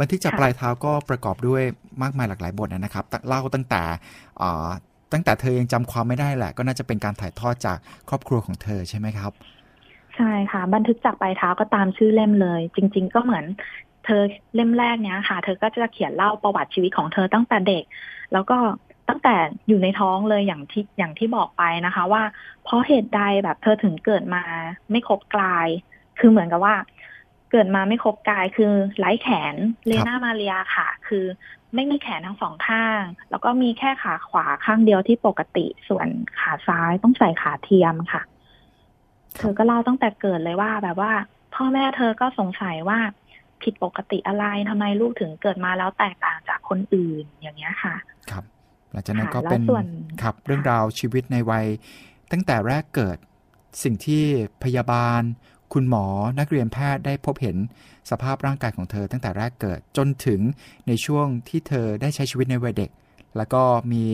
[0.00, 1.62] บันทึกจากค่ะปลายเท้าก็ประกอบด้วย
[2.02, 3.82] มากมายหลากหลายบทนะครับตั้งเล่าตั้งแต่
[4.42, 4.68] อ่า
[5.12, 9.32] ตั้งแต่เธอยังจำความไม่ได้แหละ ก็น่าจะเป็นการถ่ายทอดจากครอบครัวของเธอใช่ไหมครับ
[10.16, 13.44] ใช่ค่ะ บันทึกจากปลายเท้าก็ตามชื่อเล่มเลย จริง ๆ ก็เหมือน
[14.04, 14.22] เธอ
[14.54, 17.84] เล่มแรกเนี้ยค่ะ เธอก็จะเขียนเล่าประวัติชีวิตของเธอตั้งแต่เด็ก
[18.32, 18.58] แล้วก็
[19.08, 19.34] ตั้งแต่
[19.68, 22.22] อยู่ในท้องเลยอย่างที่อย่างที่บอกไปนะคะ ว่า
[22.64, 24.42] เพราะเหตุใดแบบเธอถึงเกิดมา
[24.90, 25.66] ไม่ครบกลาย
[26.18, 26.74] คือเหมือนกับว่า
[27.50, 29.54] เกิดมาไม่ครบกายคือไร้แขน
[29.86, 31.24] เลนามาเรียค่ะ คือ
[31.74, 36.08] ไม่มีแขนทั้งสองข้าง แล้วก็มีแค่ขาขวาข้างเดียวที่ปกติ ส่วน
[36.38, 38.22] ขาซ้ายต้องใส่ขาเทียมค่ะ
[39.38, 41.12] เธอก็เล่าตั้งแต่เกิดเลยว่า แบบว่า
[41.54, 42.98] พ่อแม่เธอก็สงสัยว่า
[43.62, 47.94] ผิดปกติอะไรทำไมลูกถึงเกิดมาแล้วแตกต่างจากคนอื่นอย่างเงี้ยค่ะ
[48.30, 48.44] ครับ
[48.92, 49.86] หลังจากนั้นค่ะก็เป็นแล้วส่วน
[50.22, 51.66] ครับเรื่องราวชีวิตในวัย
[52.32, 53.18] ตั้งแต่แรกเกิด
[53.82, 54.22] สิ่งที่
[54.64, 55.22] พยาบาล
[55.72, 56.04] คุณหมอ
[56.38, 57.56] นักเรียนแพทย์ได้พบเห็น
[58.10, 60.40] สภาพร่างกายของเธอตั้งแต่แรกเกิดจนถึง
[60.88, 62.90] ในช่วงที่เธอได้ใช้ชีวิตในวัยเด็ก
[63.36, 64.04] แล้วก็มี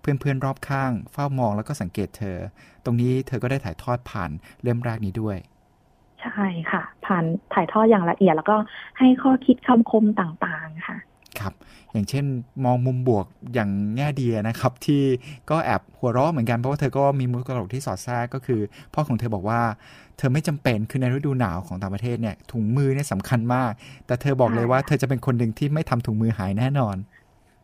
[0.00, 2.38] เพื่อนๆรอบข้าง เฝ้ามองแล้วก็สังเกตเธอ
[2.84, 4.30] ตรงนี้เธอก็ได้ถ่ายทอดผ่าน
[4.62, 5.36] เล่มแรกนี้ด้วย
[6.22, 8.56] ใช่ค่ะ ผ่านถ่ายทอดอย่างละเอียดแล้วก็
[8.98, 10.96] ให้ข้อคิดคำคมต่างๆค่ะ
[11.40, 11.54] ครับ
[11.92, 12.24] อย่างเช่น
[12.64, 15.02] มองมุมบวกอย่างแง่ดีนะครับ ที่
[15.50, 18.60] ก็แอบหัวเราะเหมือนกันเพราะว่าเธอก็มีมุกตลกที่สอดแทรกก็คือ
[18.94, 19.60] พ่อของเธอบอกว่า
[20.18, 23.72] เธอไม่จำเป็นคือในฤดูหนาวของต่างประเทศเนี่ยถุงมือเนี่ยสำคัญมาก
[24.06, 26.96] แต่เธอบอกเลยว่าเธอจะเป็นคนหนึ่งที่ไม่ทำถุงมือหายแน่นอน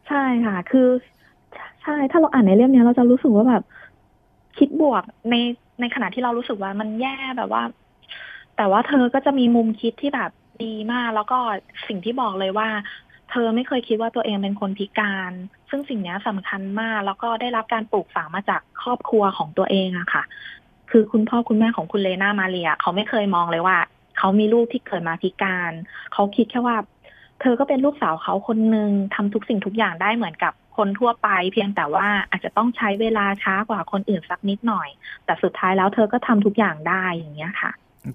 [0.08, 0.88] ใช่ค่ะ คือ
[1.82, 3.62] ใช่ถ้าเราอ่านในเล่มเนี้ยเราจะรู้สึกว่าแบบ
[4.58, 5.34] คิดบวกใน
[5.80, 7.62] ในขณะที่เรารู้สึกว่ามันแย่แบบว่า
[8.56, 10.30] แต่ว่าเธอก็จะมีมุมคิดที่แบบ
[10.64, 11.38] ดีมาก แล้วก็
[11.88, 12.68] สิ่งที่บอกเลยว่า
[13.30, 15.32] เธอไม่เคยคิดว่าตัวเองเป็นคนพิการ
[15.70, 20.22] ซึ่งสิ่งนี้สำคัญมาก แล้วก็ได้รับการปลูกฝังมาจากครอบครัวของตัวเองอะค่ะ
[20.96, 23.78] คือคุณพ่อคุณแม่ของคุณเลนามาเรียเขาไม่เคยมองเลยว่า
[24.18, 25.72] เขามีลูกที่เกิดมาพิการ
[26.12, 26.76] เขาคิดแค่ว่า
[27.40, 34.88] เธอก็เป็นลูกสาวเขาคนหนึ่งทำทุกสิ่งทุกอย่างได้เหมือนกับคนทั่วไป เพียงแต่ว่าอาจจะต้องใช้เวลาช้ากว่าคนอื่นสักนิดหน่อย
[35.24, 37.70] แต่สุดท้ายแล้วเธอก็ทำทุกอย่างได้อย่างเงี้ยค่ะ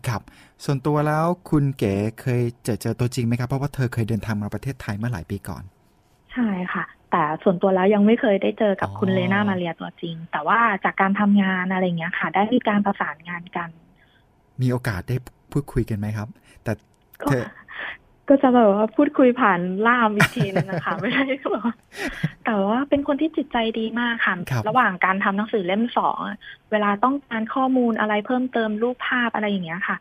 [0.08, 0.22] ครับ
[0.66, 5.64] ส่วนตัวแล้วคุณเก๋เคยเจอเจอตัวจริงไหมครับ เพราะว่าเธอเคยเดินทางมาประเทศไทยเมื่อหลายปีก่อน
[6.34, 13.70] ใช่ค่ะ แต่ส่วนตัวแล้วยังไม่เคยได้เจอกับอ๋อคุณเลนามาเรียตัวจริง แต่ว่าจากการทำงานอะไรเงี้ยค่ะ ได้มีการประสานงานกัน
[14.62, 15.16] มีโอกาสได้
[15.52, 16.28] พูดคุยกันไหมครับ
[16.64, 16.74] แต่
[17.22, 17.44] ก็เธอ
[18.30, 21.76] ก็จะแบบว่าพูดคุยผ่านล่ามวิธีนึงนะคะไม่ได้แบบว่า
[22.46, 26.38] แต่ว่าเป็นคนที่จิตใจดีมากค่ะครับระหว่างการทำหนังสือเล่มสองอะ
[26.72, 29.98] เวลาต้องการข้อมูลอะไรเพิ่มเติมรูปภาพอะไรอย่างเงี้ยค่ะ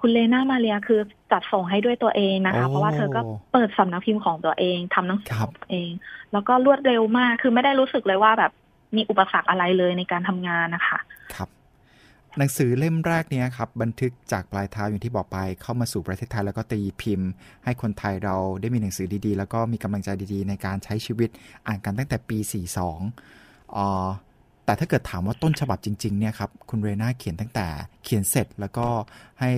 [0.00, 1.00] คุณเลนามาเรียคือ
[1.32, 3.20] จัดส่งให้ด้วยตัวเองนะคะโอ้เพราะว่าเธอก็
[3.52, 5.90] เปิดสำนักพิมพ์ของตัวเองทำหนังสือครัขบองตัวเอง
[6.32, 8.52] แล้วก็รวดเร็วมากคือไม่ได้รู้สึกเลยว่าแบบ
[8.96, 10.98] มีอุปสรรคอะไรเลยในการทำงานนะคะ
[11.34, 11.48] ครับ
[12.38, 17.30] หนังสือเล่มแรกเนี้ยครับบันทึกจากปลายเท้าอย่างที่บอกไปเข้ามาสู่ประเทศไทยแล้วก็ตีพิมพ์
[17.64, 21.28] ให้คนไทยเราได้มีหนังสือดีๆ แล้วก็มีกำลังใจดีๆ ในการใช้ชีวิต
[21.66, 22.38] อ่านกันตั้งแต่ปี
[23.06, 24.06] 42อ่อ
[24.64, 27.66] แต่ถ้าเกิดถามว่าต้นฉบับจริงๆเนี่ยครับคุณเรนาเขียนตั้งแต่
[28.04, 28.86] เขียนเสร็จแล้วก็
[29.40, 29.50] ให้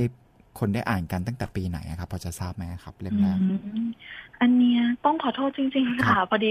[0.61, 3.44] คนได้อ่านกันตั้งแต่ปีไหนอะครับ พอจะทราบไหมครับ เล่มแรกอื
[3.79, 3.85] ม
[4.40, 6.51] อันเนี้ยต้องขอโทษจริง ๆครัค่ะบพอดี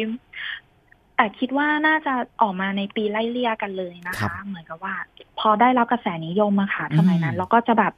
[1.15, 4.95] แต่คิดว่าน่าจะออกมาในปีไล่เลี่ยกันเลยนะครัคะบเหมือนกับว่า
[5.39, 7.93] พอได้รับกระแสนิยมมาค่ะอืมสมัยนั้น เราก็จะแบบ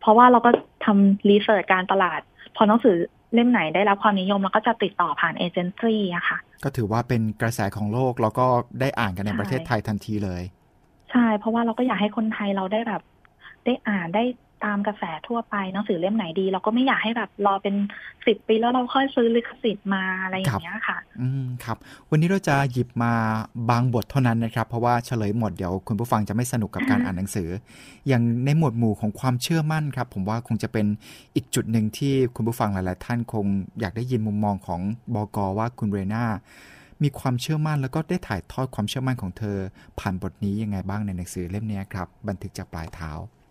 [0.00, 0.50] เพราะว่าเราก็
[0.84, 2.20] ทำรีเสิร์ชการตลาด
[2.56, 2.96] พอหนังสือ
[3.34, 8.46] เล่มไหนได้รับความนิยมเราก็จะติดต่อผ่านเอเจนซี่อะค่ะ ก็ถือว่าเป็นกระแสของโลก แล้วก็
[8.80, 10.42] ได้อ่านกันในใช่ประเทศไทยทันทีเลย
[11.10, 13.00] ใช่ เพราะว่าเราก็อยากให้คนไทยเราได้แบบ
[13.64, 14.20] ได้อ่านได้
[14.64, 17.74] ตามกระแสทั่วไปหนังสือเล่มไหนดี เราก็ไม่อยากให้แบบรอเป็น
[18.26, 21.76] สิบปีแล้วเราค่อยซื้อลิขสิทธิ์มาอะไรอย่างเงี้ยค่ะ อืมครับ
[22.10, 23.12] วันนี้เราจะหยิบมา
[23.70, 27.48] บางบทเท่านั้นนะครับ เพราะว่าเฉลยหมดเดี๋ยวคุณผู้ฟังจะไม่สนุกกับการอ่านหนังสือ
[28.08, 30.86] อย่างในหมวดหมู่ของความเชื่อมั่นครับ ผมว่าคงจะเป็น
[31.34, 33.46] อีกจุดหนึ่งที่คุณผู้ฟังหลาย ๆ ท่านคง
[33.80, 34.80] อยากได้ยินมุมมองของ
[35.14, 36.24] บอกอว่าคุณเรนา
[37.02, 39.58] มีความเชื่อมั่นแล้วก็ได้ถ่ายทอดความเชื่อมั่นของเธอ
[40.00, 43.43] ผ่านบทนี้ยังไงบ้างในหนังสือเล่มนี้ครับ บันทึกจากปลายเท้าอ๋อ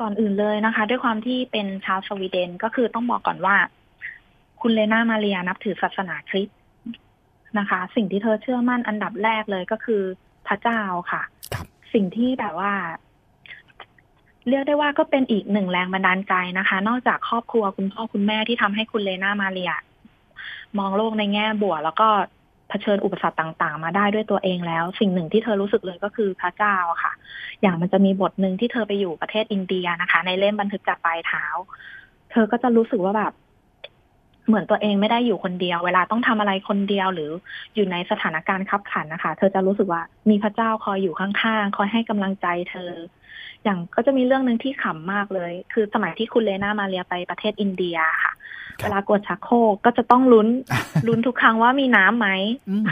[0.00, 3.56] ก่อนอื่นเลยนะคะ ด้วยความที่เป็นชาวสวีเดนก็คือต้องบอกก่อนว่า
[4.60, 6.58] คุณเลนามาเรียนับถือศาสนาคริสต์
[7.58, 10.02] นะคะ สิ่งที่เธอเชื่อมั่นอันดับแรกเลยก็คือ
[10.46, 10.80] พระเจ้า
[11.12, 11.22] ค่ะ
[11.54, 12.72] ครับสิ่งที่แบบว่า
[14.48, 19.72] เรียกได้ว่าก็เป็นอีกหนึ่งแรงบันดาลใจนะคะ นอกจากครอบครัวคุณพ่อคุณแม่ที่ทำให้คุณเลนามาเรีย
[20.78, 22.08] มองโลกในแง่บวกแล้วก็
[22.68, 27.12] เผชิญอุปสรรคต่าง ๆ มาได้ด้วยตัวเองแล้ว สิ่งหนึ่งที่เธอรู้สึกเลยก็คือพระเจ้าค่ะ
[27.62, 31.44] อย่างมันจะมีบทหนึ่งที่เธอไปอยู่ประเทศอินเดียนะคะ ในเล่มบันทึกจากปลายเท้า
[32.30, 33.32] เธอก็จะรู้สึกว่าแบบ
[34.46, 37.30] เหมือนตัวเองไม่ได้อยู่คนเดียว เวลาต้องทำอะไรคนเดียวหรือ
[37.74, 42.92] อยู่ในสถานการณ์ขับขันนะคะ เธอจะรู้สึกว่ามีพระเจ้าคอยอยู่ข้างๆคอยให้กำลังใจเธอ
[43.64, 48.32] อย่างก็จะมีเรื่องหนึ่งที่ขำมากเลย คือสมัยที่คุณเลนามาเรียไปประเทศอินเดียค่ะ
[48.82, 50.48] เวลากดชักโครกก็จะต้องลุ้น
[51.08, 52.28] ลุ้นทุกครั้งว่ามีน้ำไหม
[52.70, 52.84] อืม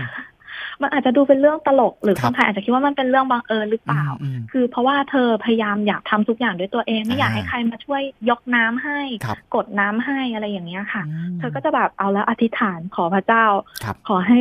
[0.83, 13.45] มันอาจจะดูเป็นเรื่องตลก หรือคครับนไทยอาจจะคิดว่ามันเป็นเรื่องบังเอิญหรือเปล่าอืมคือเพราะว่าเธอพยายามอยากทำทุกอย่างด้วยตัวเอง ไม่อยากอ่าให้ใครมาช่วยยกน้ำให้ครับกดน้ำให้อะไรอย่างเงี้ยค่ะอืมเธอก็จะแบบเอาแล้วอธิษฐานขอพระเจ้า
[13.85, 14.39] ครับขอให้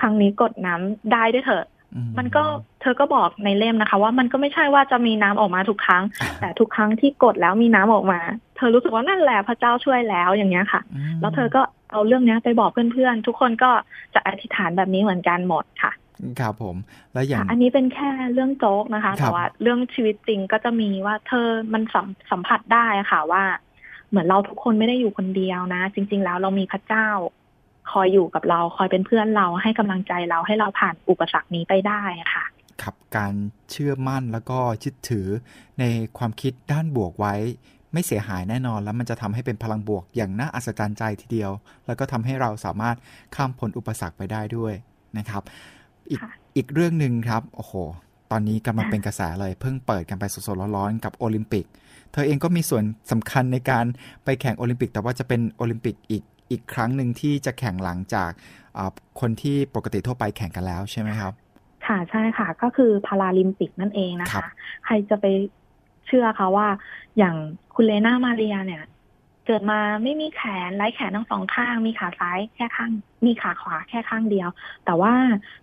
[0.00, 1.77] ครั้งนี้กดน้ำได้ด้วยเถอะอื
[2.18, 2.42] มันก็
[2.80, 6.02] เธอก็บอกในเล่มนะคะ ว่ามันก็ไม่ใช่ว่าจะมีน้ำออกมาทุกครั้ง
[6.40, 8.20] แต่ทุกครั้งที่กดแล้วมีน้ำออกมา
[8.56, 13.70] เธอรู้สึกว่านั่นแหละพระเจ้าช่วยแล้วอย่างเงี้ยค่ะอืมแล้วเธอก็เอาเรื่องเนี้ยไปบอกเพื่อนๆ ทุกคนก็
[14.14, 15.92] จะอธิษฐานแบบนี้เหมือนกันหมดค่ะ
[16.40, 16.76] ครับผม
[17.12, 23.42] แล้วอย่างค่ะอันนี้เป็นแค่เรื่องโจ๊กนะคะครับแต่ว่าเรื่องชีวิตจริงก็จะมีว่าเธอมันสัมสัมผัสได้อะค่ะว่า
[24.10, 27.08] เหมือนเราทุกคนไม่ได้อยู่คนเดียวนะ จริง ๆ แล้วเรามีพระเจ้า
[27.92, 32.44] คอยอยู่กับเราคอยเป็นเพื่อนเราให้กำลังใจเราให้เราผ่านอุปสรรคนี้ไปได้อะค่ะ
[32.82, 33.34] ครับการ
[33.70, 35.28] เชื่อมั่นแล้วก็ยึดถือ
[35.80, 35.84] ใน
[36.18, 37.34] ความคิดด้านบวกไว้
[37.92, 41.52] ไม่เสียหายแน่นอน แล้วมันจะทำให้เป็นพลังบวกอย่างน่าอัศจรรย์ใจทีเดียว
[41.86, 42.96] แล้วก็ทำให้เราสามารถ
[43.34, 44.74] ข้ามพ้นอุปสรรคไปได้ด้วย
[45.18, 45.42] นะครับ
[46.10, 47.72] อีกค่ะอีกเรื่องหนึ่งครับโอ้โห
[48.30, 51.64] ตอนนี้กำลังเป็นกระแสเลยเพิ่งเปิดกันไปสดๆร้อนๆกับโอลิมปิก
[52.12, 53.84] เธอเองก็มีส่วนสำคัญในการ
[54.24, 58.30] ไปแข่งโอลิมปิก แต่ว่าจะเป็นโอลิมปิกอีก อีกครั้งหนึ่งที่จะแข่งหลังจาก
[58.76, 58.90] อ่า
[59.20, 61.32] คนที่ปกติทั่วไปแข่งกันแล้วใช่ไหมครับ
[61.86, 64.44] ค่ะใช่ค่ะ ก็คือพาราลิมปิกนั่นเองนะครัคะบ
[64.84, 65.26] ใครจะไป
[66.06, 66.68] เชื่อคะว่า
[67.18, 67.34] อย่าง
[67.74, 68.82] คุณเลนามาเรียเนี่ย
[69.46, 72.90] เกิดมาไม่มีแขนไร้แขนทั้งสองข้าง มีขาซ้ายแค่ข้าง
[73.26, 74.48] มีขาขวาแค่ข้างเดียว
[74.84, 75.12] แต่ว่า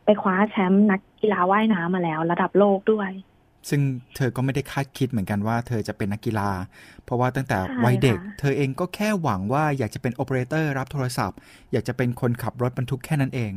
[0.05, 3.11] ไปคว้าแชมป์นักกีฬาว่ายน้ำมาแล้ว ระดับโลกด้วย
[3.69, 3.81] ซึ่ง
[4.15, 6.49] เธอก็ไม่ได้คาดคิดเหมือนกันว่าเธอจะเป็นนักกีฬา
[7.03, 11.37] เพราะว่าตั้งแต่วัยเด็ก เธอเองก็แค่หวังว่าอยากจะเป็นโอเปอเรเตอร์รับโทรศัพท์
[11.71, 13.51] อยากจะเป็นคนขับรถบรรทุกแค่นั้นเอง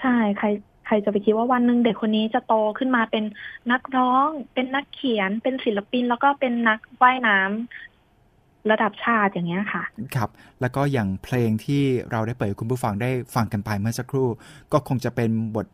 [0.00, 0.46] ใช่ใคร
[0.86, 3.24] ใครจะไปคิดว่าวันหนึ่งเด็กคนนี้จะโตขึ้นมาเป็น
[3.72, 9.82] นักร้อง เป็นนักเขียน เป็นศิลปิน แล้วก็เป็นนักว่ายน้ำระดับชาติอย่างเงี้ยค่ะ
[10.16, 14.28] ครับ แล้วก็อย่างเพลงที่เราได้เปิดให้คุณผู้ฟังได้ฟังกันไปเมื่อสักครู่
[14.72, 15.66] ก็คงจะเป็นบท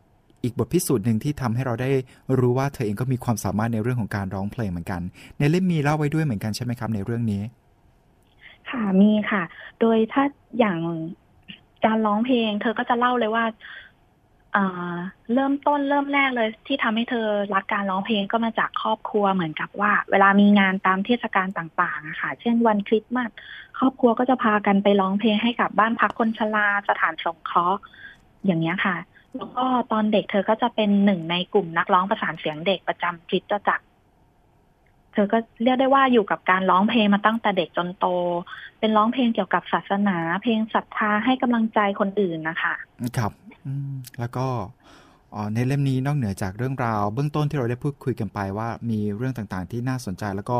[0.43, 1.89] อีกบทพิสูจน์หนึ่งที่ทำให้เราได้
[2.39, 5.01] รู้ว่าเธอเองก็มีความสามารถในเรื่องของการร้องเพลงเหมือนกัน
[5.39, 7.41] ในเล่มมีเล่าไว้ด้วยเหมือนกันใช่ไหมครับ ในเรื่องนี้
[8.69, 9.43] ค่ะมีค่ะ
[9.79, 10.23] โดยถ้า
[10.59, 10.79] อย่าง
[11.85, 13.45] การร้องเพลง เธอก็จะเล่าเลยว่า
[15.33, 23.29] เริ่มต้นเริ่มแรกเลยที่ทำให้เธอรักการร้องเพลงก็มาจากครอบครัวเหมือนกับว่า เวลามีงานตามเทศกาลต่างๆอะค่ะ เช่นวันคริสต์มาส
[23.79, 27.79] ครอบครัวก็จะพากันไปร้องเพลงให้กับบ้านพักคนชราสถานสงเคราะห์
[28.45, 28.95] อย่างเงี้ยค่ะ
[29.35, 33.85] แล้วก็ตอนเด็กเธอก็จะเป็นหนึ่งในกลุ่มนักร้องประสานเสียงเด็กประจำคริตจักร
[35.13, 38.05] เธอก็เรียกได้ว่าอยู่กับการร้องเพลงมาตั้งแต่เด็กจนโต
[38.79, 42.73] เป็นร้องเพลงเกี่ยวกับศาสนา เพลงศรัทธาให้กำลังใจคนอื่นนะคะ
[43.17, 43.31] ครับ
[44.19, 44.45] แล้วก็
[45.53, 50.57] ในเล่มนี้นอกเหนือจากเรื่องราว เบื้องต้นที่เราได้พูดคุยกันไปว่ามีเรื่องต่างๆ ที่น่าสนใจแล้วก็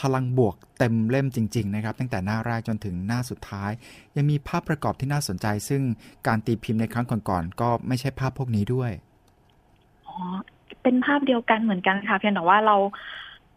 [0.00, 3.70] พลังบวกเต็มเล่มจริง ๆ นะครับ ตั้งแต่หน้าแรกจนถึงหน้าสุดท้าย
[4.16, 5.82] ยังมีภาพประกอบที่น่าสนใจ ซึ่ง
[6.26, 8.90] การตีพิมพ์ในครั้งก่อนๆก็ไม่ใช่ภาพพวกนี้ด้วย
[10.06, 10.16] อ๋อ
[10.82, 12.76] เป็นภาพเดียวกันเหมือนกันค่ะ เพียงแต่ว่าเรา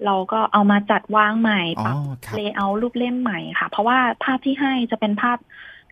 [0.06, 1.96] เราก็เอามาจัดวางใหม่ปรับ
[2.38, 5.38] layout รูปเล่มใหม่ค่ะ เพราะว่าภาพที่ให้จะเป็นภาพ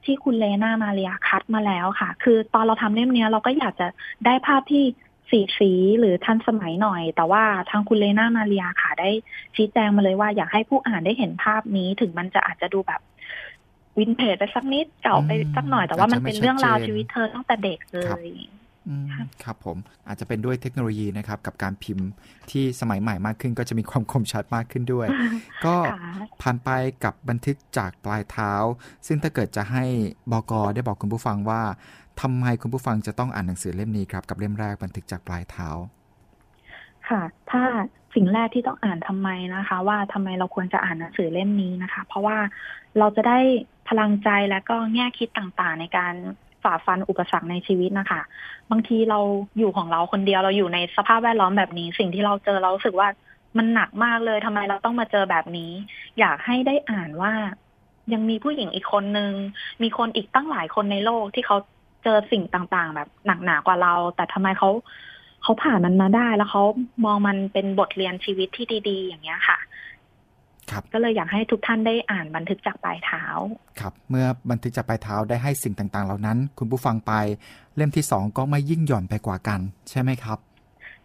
[0.06, 3.88] ที่คุณเลนามาเรียคัดมาแล้วค่ะ คือตอนเราทำเล่มนี้เราก็อยากจะ
[4.26, 4.84] ได้ภาพที่
[5.32, 9.10] สีสีหรือทันสมัยหน่อย แต่ว่าทางคุณเลนามาเรียค่ะ ได้
[9.56, 13.02] ชี้แจงมาเลยว่าอยากให้ผู้อ่านได้เห็นภาพนี้ถึงมันจะอาจจะดูแบบ
[13.98, 18.28] วินเทจไปสักนิดเก่าไปสักหน่อยแต่ว่ามันเป็นเรื่องราวชีวิตเธอตั้งแต่เด็กเลย
[19.44, 19.78] ครับผม
[20.08, 22.08] อาจจะเป็นด้วยเทคโนโลยีนะครับ กับการพิมพ์
[22.52, 25.08] ที่สมัยใหม่มากขึ้น ก็จะมีความคมชัดมากขึ้นด้วย
[25.66, 25.76] ก็
[26.42, 26.70] ผ่านไป
[27.04, 28.54] กับบันทึกจากปลายเท้า
[29.08, 29.84] ซึ่งถ้าเกิดจะให้
[30.32, 31.62] บอกอได้บอกคุณผู้ฟังว่า
[32.22, 35.70] ทำไมคุณผู้ฟังจะต้องอ่านหนังสือเล่มนี้ครับกับเล่มแรกบันทึกจากปลายเท้า
[37.10, 37.62] ค่ะ ถ้า
[38.16, 42.38] สิ่งแรกที่ต้องอ่านทำไมนะคะ ว่าทำไมเราควรจะอ่านหนังสือเล่มนี้นะคะ เพราะว่า
[42.98, 43.40] เราจะได้
[43.90, 46.14] พลังใจและก็แง่คิดต่างๆ ในการ
[46.64, 48.22] ฝ่าฟันอุปสรรคในชีวิตนะคะ
[48.72, 49.20] บางทีเรา
[49.58, 53.08] อยู่ของเราคนเดียวเราอยู่ในสภาพแวดล้อมแบบนี้ สิ่งที่เราเจอเราสึกว่า
[53.58, 55.72] มันหนักมากเลยทำไมเราต้องมาเจอแบบนี้
[56.20, 57.34] อยากให้ได้อ่านว่า
[58.14, 59.32] ยังมีผู้หญิงอีกคนนึง
[59.84, 61.58] มีคนอีกตั้งหลายคนในโลกที่เขา
[62.04, 64.70] เจอสิ่งต่างๆ แบบหนักหนากว่าเรา แต่ทำไมเขา
[65.44, 66.64] เขาผ่านมันมาได้แล้วเขา
[67.06, 69.58] มองมันเป็นบทเรียนชีวิตที่ดี ๆ อย่างเงี้ยค่ะ
[70.94, 73.24] ก็เลยอยากให้ทุกท่านได้อ่านบันทึกจากปลายเท้า
[73.80, 77.14] ครับ เมื่อบันทึกจากปลายเท้าได้ให้สิ่งต่างๆ เหล่านั้น คุณผู้ฟังไป
[77.76, 79.60] เล่มที่สองก็ไม่ยิ่งหย่อนไปกว่ากัน
[79.90, 80.40] ใช่ไหมครับ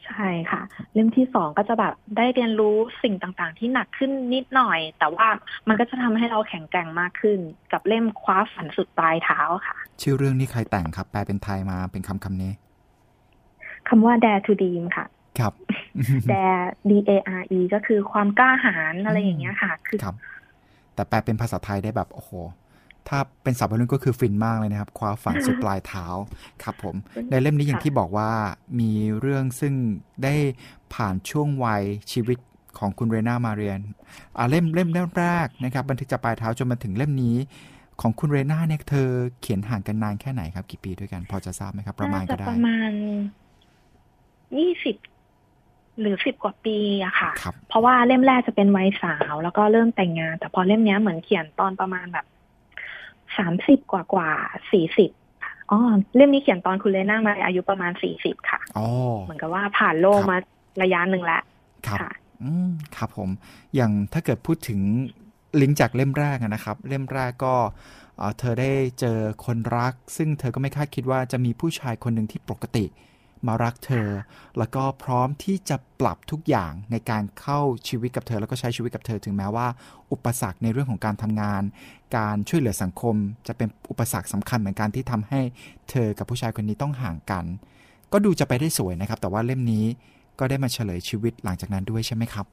[0.06, 5.26] ใช่ค่ะ เล่มที่สองก็จะแบบได้เรียนรู้สิ่งต่างๆ ที่หนักขึ้นนิดหน่อย แต่ว่า
[5.68, 7.38] มันก็จะทำให้เราแข็งแกร่งมากขึ้น
[7.72, 12.52] กับเล่มคว้าฝันสุดปลายเท้าค่ะ ชื่อเรื่องนี้ใครแต่งครับ แปลเป็นไทยมาเป็นคำคำนี้
[13.88, 15.04] คำว่า dare to dream ค่ะ
[15.40, 15.52] ครับ
[16.30, 20.16] dare D A R E ก็คือความกล้าหาญอะไรอย่างเงี้ยค่ะ คือครับ
[20.94, 22.30] แต่แปลเป็นภาษาไทยได้แบบโอ้โห
[23.08, 26.06] ถ้าเป็นศัพท์วัยรุ่นก็คือฟินมากเลยนะครับ คว้าฝันสุดปลายเท้า
[26.62, 26.94] ครับผม
[27.30, 28.30] ในเล่มนี้อย่างที่บอกว่า
[28.80, 29.74] มีเรื่องซึ่ง
[30.24, 30.34] ได้
[30.94, 31.82] ผ่านช่วงวัย
[32.12, 32.38] ชีวิต
[32.78, 33.78] ของคุณเรนามาเรียน
[34.36, 37.36] อ่าเล่มเล่มแรกนะครับ บันทึกจากปลายเท้าจนมาถึงเล่มนี้
[38.00, 39.08] ของคุณเรนาเนี่ยเธอ
[39.40, 42.92] เขียนห่างกันนานแค่ไหนครับ กี่ปีด้วยกัน พอจะทราบไหมครับ ประมาณก็ได้ประมาณ
[44.58, 44.96] ยี่สิบ
[46.00, 47.30] หรือสิบกว่าปีอะค่ะ
[47.68, 52.26] เพราะว่าเล่มแรกจะเป็นวัยสาว แล้วก็เริ่มแต่งงาน แต่พอเล่มนี้เหมือนเขียนตอนประมาณแบบ
[53.38, 54.30] สามสิบกว่ากว่า
[54.72, 55.10] สี่สิบ
[55.70, 55.78] อ๋อ
[56.16, 58.86] เล่มนี้เขียนตอนคุณเลน่ามาอายุประมาณสี่สิบค่ะอ๋อ
[59.24, 60.36] เหมือนกับว่าผ่านโลกมา
[60.82, 61.42] ระยะหนึ่งแล้ว
[61.86, 61.98] ครับ
[62.42, 63.30] อืมครับผม
[63.74, 64.80] อย่างถ้าเกิดพูดถึง
[65.60, 67.54] ลิงก์จากเล่มแรกนะครับ เล่มแรกก็
[68.38, 68.70] เธอได้
[69.00, 72.84] เจอคนรัก ซึ่งเธอก็ไม่คาดคิดว่าจะมีผู้ชายคนหนึ่งที่ปกติ
[73.48, 74.08] มารักเธอ
[74.58, 79.66] แล้วก็พร้อมที่จะปรับทุกอย่างในการเข้าชีวิตกับเธอ แล้วก็ใช้ชีวิตกับเธอถึงแม้ว่า
[80.12, 81.62] อุปสรรคในเรื่องของการทำงาน
[82.16, 83.14] การช่วยเหลือสังคม
[83.46, 85.40] จะเป็นอุปสรรคสำคัญเหมือนกันที่ทำให้
[85.90, 87.44] เธอกับผู้ชายคนนี้ต้องห่างกัน
[88.12, 89.84] ก็ดูจะไปได้สวยนะครับ แต่ว่าเล่มนี้
[90.38, 92.46] ก็ได้มาเฉลยชีวิตหลังจากนั้นด้วยใช่ไหมครับ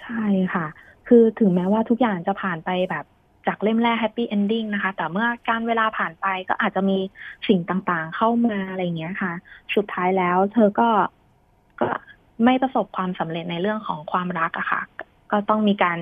[0.00, 0.66] ใช่ค่ะ
[1.08, 3.04] คือถึงแม้ว่าทุกอย่างจะผ่านไปแบบ
[3.46, 6.98] จากเล่มแรกแฮปปี้เอนดิ้งนะคะ แต่เมื่อการเวลาผ่านไปก็อาจจะมี
[7.48, 9.32] สิ่งต่างๆ เข้ามาอะไรเงี้ยค่ะ
[9.74, 10.88] สุดท้ายแล้ว เธอก็
[11.80, 11.88] ก็
[12.44, 14.80] ไม่ประสบความสำเร็จในเรื่องของความรักอะค่ะ
[15.32, 15.98] ก็ต้องมีการ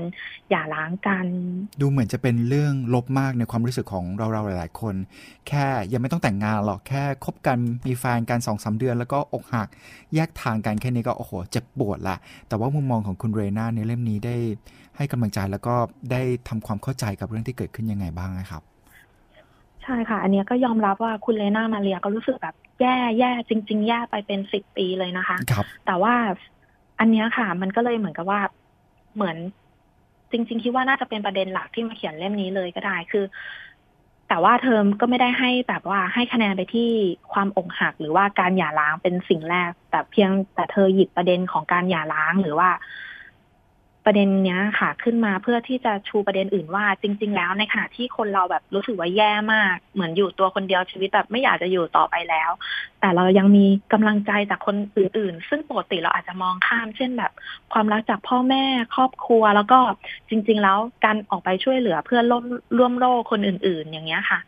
[0.50, 1.26] หย่าร้างกัน
[1.80, 4.94] ดูเหมือนจะเป็นเรื่องลบมากในความรู้สึกของเราๆหลาย ๆ คน
[5.48, 9.68] แค่ยังไม่ต้องแต่งงานหรอกแค่คบกันมีแฟนกันสองสาเดือน แล้วก็อกหัก
[10.14, 12.16] แยกทางกันแค่นี้ก็โอ้โหเจ็บปวดละ
[12.48, 14.36] แต่ว่ามุมมองของคุณเรนาในเล่มนี้ได้
[14.96, 15.74] ให้กำลังใจแล้วก็
[16.12, 18.62] ได้ทำความเข้าใจกับเรื่องที่เกิดขึ้นยังไงบ้างนะครับ
[19.82, 26.14] ใช่ค่ะ อันนี้ก็ยอมรับว่าคุณเลนามาเรียก็รู้สึกแบบแย่แย่จริง ๆ แย่ไปเป็นสิบปีเลยนะคะครับแต่ว่า
[27.00, 28.40] อันเนี้ยค่ะ มันก็เลยเหมือนกับว่า
[29.14, 29.36] เหมือน
[30.30, 33.24] จริง ๆ คิดว่าน่าจะเป็นประเด็นหลักที่มาเขียนเล่มนี้เลยก็ได้คือ
[34.28, 36.90] แต่ว่าเทอมก็ไม่ได้ให้แบบว่าให้คะแนนไปที่
[37.32, 42.68] ความอกหัก หรือว่าการหย่าร้างเป็นสิ่งแรก แต่เพียงแต่เธอหยิบประเด็นของการหย่าร้างหรือว่า
[44.04, 52.50] ประเด็นเนี้ยค่ะ ขึ้นมาเพื่อที่จะชูประเด็นอื่นว่า จริง ๆ แล้วในขณะที่คนเราแบบรู้สึกว่าแย่มาก เหมือนอยู่ตัวคนเดียวชีวิตแบบไม่อยากจะอยู่ต่อไปแล้ว
[53.00, 57.32] แต่เรายังมีกำลังใจจากคนอื่น ๆ ซึ่งปกติเราอาจจะมองข้าม เช่นแบบ
[57.72, 59.78] ความรักจากพ่อแม่ครอบครัว แล้วก็
[60.28, 62.44] จริง ๆ แล้วการออกไปช่วยเหลือเพื่อนร่วม
[62.78, 64.38] ร่วมโลกคนอื่น ๆ อย่างเงี้ยค่ะ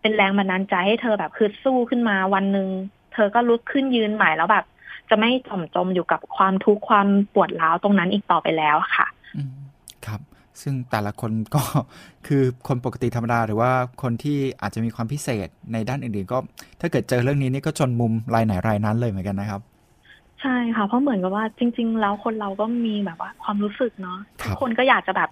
[0.00, 2.68] เป็นแรงบันดาลใจให้เธอแบบคือสู้ขึ้นมาวันหนึ่ง
[3.14, 4.64] เธอก็ลุกขึ้นยืนใหม่แล้วแบบ
[5.10, 9.06] จะไม่จมจมอยู่กับความทุกข์ความปวดร้าวตรงนั้นอีกต่อไปแล้วค่ะ
[9.36, 9.56] อืม
[10.06, 10.20] ครับ
[10.62, 11.62] ซึ่งแต่ละคนก็
[12.26, 13.70] คือคนปกติธรรมดาหรือว่า
[14.02, 16.38] คนที่อาจจะมีความพิเศษในด้านอื่นๆ ก็
[16.80, 19.60] ถ้าเกิดเจอเรื่องนี้นี่ก็จนมุมรายไหนรายนั้นเลยเหมือนกันนะครับ
[20.40, 25.30] ใช่ค่ะ เพราะเหมือนกับว่าจริง ๆ แล้วคนเราก็มีแบบว่าความรู้สึกเนาะครับทุกคนก็อยากจะแบบ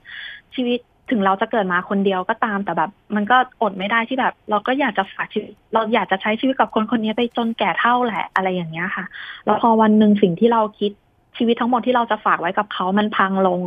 [0.54, 0.78] ชีวิต
[1.10, 9.04] ถึงเราจะเกิดมาคนเดียวก็ตามแต่แบบ มันก็อดไม่ได้ที่แบบ เราก็อยากจะฝากชีวิตเราอยากจะใช้ชีวิตกับคนคนนี้ไปจนแก่เท่าแหละอะไรอย่างเงี้ยค่ะ
[9.44, 10.92] แล้วพอวันหนึ่งสิ่งที่เราคิด
[11.36, 13.60] ชีวิตทั้งหมดที่เราจะฝากไว้กับเขามันพังลง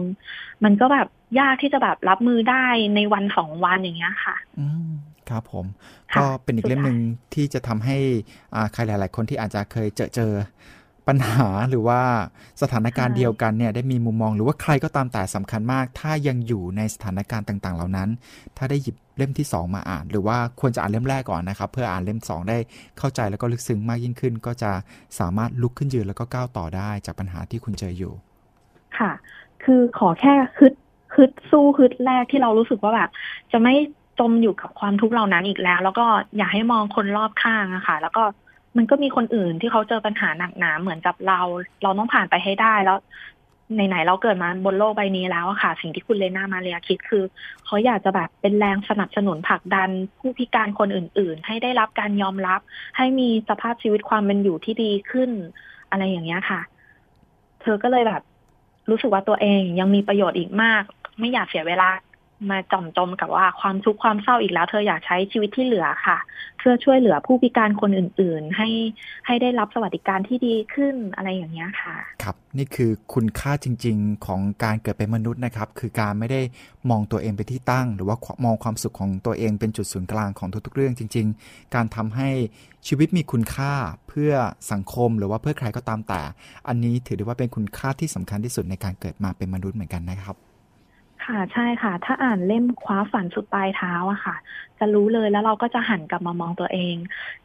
[0.64, 1.08] มันก็แบบ
[1.40, 2.66] ยากที่จะแบบรับมือได้
[2.96, 4.92] ในวันสองวันอย่างเงี้ยค่ะ อืม
[5.30, 5.66] ครับผม
[6.14, 7.00] ค่ะก็เป็นอีกเล่มหนึ่ง
[7.34, 7.98] ที่จะทำให้
[8.56, 10.32] อ่าใครหลาย ๆ คนที่อาจจะเคยเจอเจอ
[11.10, 12.02] ปัญหาหรือว่า
[12.62, 18.10] สถานการณ์เดียวกันเนี่ยได้มีมุมมองหรือว่าใครก็ตามแต่สำคัญมาก ถ้ายังอยู่ในสถานการณ์ต่าง ๆ เหล่านั้น
[18.58, 22.58] ถ้าได้หยิบเล่มที่ 2 มาอ่าน หรือว่าควรจะอ่านเล่มแรกก่อนนะครับ เพื่ออ่านเล่ม 2 ได้
[22.98, 24.72] เข้าใจแล้วก็ลึกซึ้งมากยิ่งขึ้น ก็จะ
[25.20, 28.14] สามารถลุกขึ้นยืนแล้วก็ก้าวต่อได้จากปัญหาที่คุณเจออยู่
[28.98, 29.12] ค่ะ
[29.64, 30.74] คือขอแค่ฮึด
[31.16, 33.10] ฮึดสู้ฮึดแรกที่เรารู้สึกว่าแบบ
[33.52, 33.74] จะไม่
[34.20, 36.06] จมอยู่กับความทุกข์เหล่านั้นอีกแล้ว แล้วก็
[36.38, 38.24] อยากให้มองคนรอบข้างอะค่ะ แล้วก็
[38.78, 41.40] มันก็มีคนอื่นที่เขาเจอปัญหาหนักหนาเหมือนกับเรา
[41.84, 42.98] เราต้องผ่านไปให้ได้แล้ว
[43.74, 47.24] ไหนๆเราเกิดมาบนโลกใบนี้แล้วอะค่ะ สิ่งที่คุณเลนามาเรียคิดคือ
[47.66, 49.90] เขาอยากจะแบบเป็นแรงสนับสนุนผลักดัน
[50.20, 52.62] ผู้พิการคนอื่น ๆ ให้ได้รับการยอมรับ
[52.98, 55.30] ให้มีสภาพชีวิตความเป็นอยู่ที่ดีขึ้น
[55.90, 56.62] อะไรอย่างเงี้ยค่ะ
[57.62, 58.22] เธอก็เลยแบบ
[58.90, 60.84] รู้สึกว่าตัวเองยังมีประโยชน์อีกมาก
[61.20, 61.90] ไม่อยากเสียเวลา
[62.50, 66.18] มาจอมจมกับว่าความทุกข์ความเศร้าอีกแล้ว เธออยากใช้ชีวิตที่เหลือค่ะ
[66.60, 68.70] เพื่อช่วยเหลือผู้พิการคนอื่น ๆ ให้
[69.26, 76.42] ให้ได้รับสวัสดิการที่ดีขึ้นอะไรอย่างเงี้ค่ะ ครับ นี่คือคุณค่าจริง ๆ ของการเกิดเป็นมนุษย์นะครับ คือการไม่ได้
[76.90, 82.30] มองตัวเองเป็นที่ตั้ง หรือว่ามองความสุขของตัวเองเป็นจุดศูนย์กลางของทุกๆเรื่องจริง ๆ การทำให้
[82.88, 83.74] ชีวิตมีคุณค่า
[84.08, 84.32] เพื่อ
[84.72, 86.22] สังคมหรือว่าเพื่อใครก็ตามแต่
[86.68, 90.38] อันนี้ถือได้ว่าเป็นคุณค่าที่สำคัญที่สุดในการเกิดมาเป็นมนุษย์เหมือนกันนะครับ
[91.30, 94.36] ค่ะใช่ค่ะ ถ้าอ่านเล่มคว้าฝันสุดปลายเท้าอะค่ะ
[94.80, 96.96] จะรู้เลยแล้วเราก็จะหันกลับมามองตัวเอง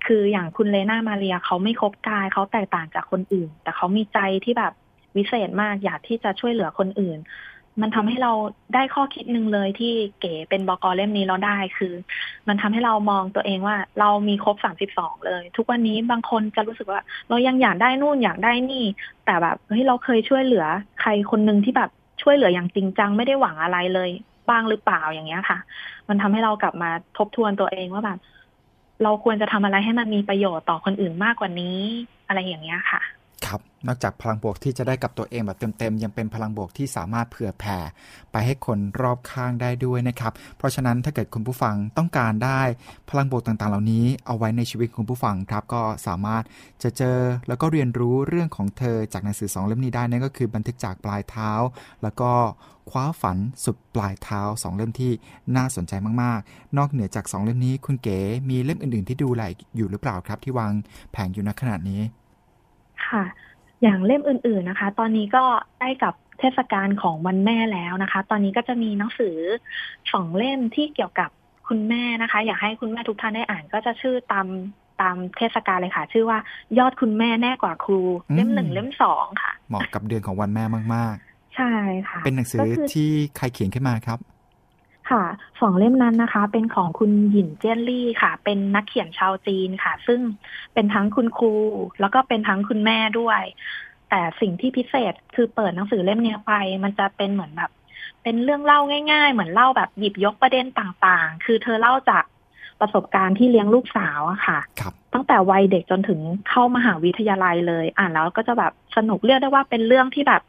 [0.06, 4.72] คืออย่างคุณเลนามาเรียเขาไม่คบกายเขาแตกต่างจากคนอื่น แต่เขามีใจที่แบบ
[5.16, 7.18] วิเศษมากอยากที่จะช่วยเหลือคนอื่น
[7.80, 8.32] มันทำให้เรา
[8.74, 11.94] ได้ข้อคิดหนึ่งเลยที่เก๋เป็นบกเล่มนี้เราได้คือ
[12.48, 18.84] มันทำให้เรามองตัวเองว่า เรามีครบสามสิบสองเลย ทุกวันนี้บางคนจะรู้สึกว่า เรายังอยากได้นู่นอยากได้นี่
[19.24, 20.66] แต่แบบเฮ้ยเราเคยช่วยเหลือ
[21.00, 21.90] ใครคนหนึ่งที่แบบ
[22.24, 24.10] ช่วยเหลืออย่างจริงจังไม่ได้หวังอะไรเลย
[24.50, 25.58] บ้างหรือเปล่าอย่างเงี้ยค่ะ
[26.08, 28.18] มันทำให้เรากลับมาทบทวนตัวเองว่าแบบ
[29.02, 31.78] เราควรจะทำอะไรให้มันมีประโยชน์ต่อคนอื่นมากกว่านี้
[32.26, 33.00] อะไรอย่างเงี้ยค่ะ
[33.46, 37.78] ครับ นอกจากพลังบวกที่จะได้กับตัวเองแบบเต็มๆ ยังเป็นพลังบวกที่สามารถเผื่อแผ่
[38.32, 42.60] ไปให้คนรอบข้างได้ด้วยนะครับ เพราะฉะนั้นถ้าเกิดคุณผู้ฟังต้องการได้
[43.10, 46.42] พลังบวกต่างๆ เหล่านี้เอาไว้ในชีวิตคุณผู้ฟังครับ ก็สามารถ
[46.82, 47.18] จะเจอ
[47.48, 51.50] แล้วก็เรียนรู้เรื่องของเธอจากหนังสือสองเล่มนี้ได้นั่นก็คือบันทึกจากปลายเท้า
[52.02, 52.32] แล้วก็
[52.90, 55.12] คว้าฝันสุดปลายเท้าสองเล่มที่
[55.56, 55.92] น่าสนใจ
[56.22, 58.18] มากๆ นอกเหนือจากสองเล่มนี้คุณเก๋
[58.50, 59.42] มีเล่มอื่นๆ ที่ดูแล
[59.76, 60.72] อยู่หรือเปล่าครับ ที่วาง
[61.12, 62.02] แผงอยู่ณขณะนี้
[63.10, 63.24] ค่ะ
[63.82, 65.44] อย่างเล่มอื่นๆนะคะ ตอนนี้ก็
[65.80, 69.36] ได้กับเทศกาลของวันแม่แล้วนะคะ ตอนนี้ก็จะมีหนังสือ
[70.12, 71.30] สองเล่มที่เกี่ยวกับ
[71.68, 74.46] คุณแม่นะคะ อยากให้คุณแม่ทุกท่านได้อ่านก็จะชื่อตาม
[75.00, 76.38] ตามเทศกาลเลยค่ะ ชื่อว่า
[76.78, 78.02] ยอดคุณแม่แน่กว่าครู
[78.34, 81.16] เล่มหนึ่งอืมเล่มสองค่ะ เหมาะกับเดือนของวันแม่มาก
[81.56, 81.72] ใช่
[82.08, 84.18] ค่ะๆเป็นหนังสือก็คือที่ใครเขียนขึ้นมาครับ
[85.10, 85.24] ค่ะ
[85.60, 90.20] สองเล่มนั้นนะคะ เป็นของคุณหยินเจี้ยนลี่ค่ะ เป็นนักเขียนชาวจีนค่ะ ซึ่ง
[90.74, 91.54] เป็นทั้งคุณครู
[92.00, 93.42] แล้วก็เป็นทั้งคุณแม่ด้วย
[94.10, 96.52] แต่แต่สิ่งที่พิเศษคือเปิดหนังสือเล่มเนี้ยไป
[96.84, 97.70] มันจะเป็นเหมือนแบบ
[98.22, 98.80] เป็นเรื่องเล่า
[99.12, 102.24] ง่าย ๆ เหมือนเล่าแบบหยิบยกประเด็นต่างๆ คือเธอเล่าจาก
[102.80, 110.42] ประสบการณ์ที่เลี้ยงลูกสาวอะค่ะครับตั้งแต่วัยเด็กจนถึงเข้ามหาวิทยาลัยเลย อ่านแล้วก็จะแบบสนุกเรียกได้ว่าเป็นเรื่องที่แบบ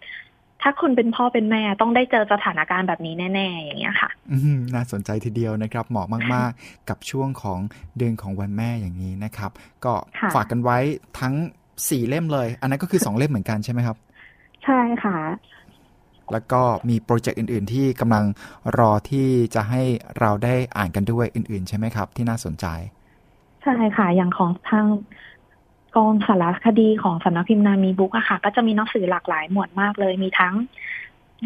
[0.61, 7.59] ถ้าคุณเป็นพ่อเป็นแม่ต้องได้เจอสถานการณ์แบบนี้แน่ ๆ อย่างเงี้ยค่ะอืมน่าสนใจทีเดียวนะครับเหมาะมาก ๆ กับช่วงของ
[7.97, 9.51] เดือนของวันแม่อย่างนี้นะครับ
[9.85, 10.77] ก็ค่ะฝากกันไว้
[11.19, 11.33] ทั้ง
[11.75, 13.97] 4เล่มเลย อันนั้นก็คือ2เล่มเหมือนกันใช่ไหมครับ
[14.63, 15.17] ใช่ค่ะ
[16.31, 18.25] แล้วก็มีโปรเจกต์อื่น ๆ ที่กำลัง
[18.79, 19.81] รอที่จะให้
[20.19, 22.65] เราได้อ่านกันด้วยอื่น ๆ ใช่ไหมครับ ที่น่าสนใจ
[23.63, 24.85] ใช่ค่ะ อย่างของทาง
[25.95, 30.53] กองสารคดีของสำนักพิมพ์นามีบุ๊กอะค่ะ ก็จะมีหนังสือหลากหลายหมวดมากเลยมีทั้ง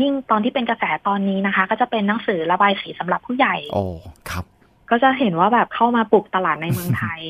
[0.02, 3.86] ยิ่งตอนที่เป็นกระแสตอนนี้นะคะ ก็จะเป็นหนังสือระบายสีสำหรับผู้ใหญ่โอ้
[4.30, 4.46] ครับ
[4.90, 7.22] ก็จะเห็นว่าแบบเข้ามาปลุกตลาดในเมืองไทย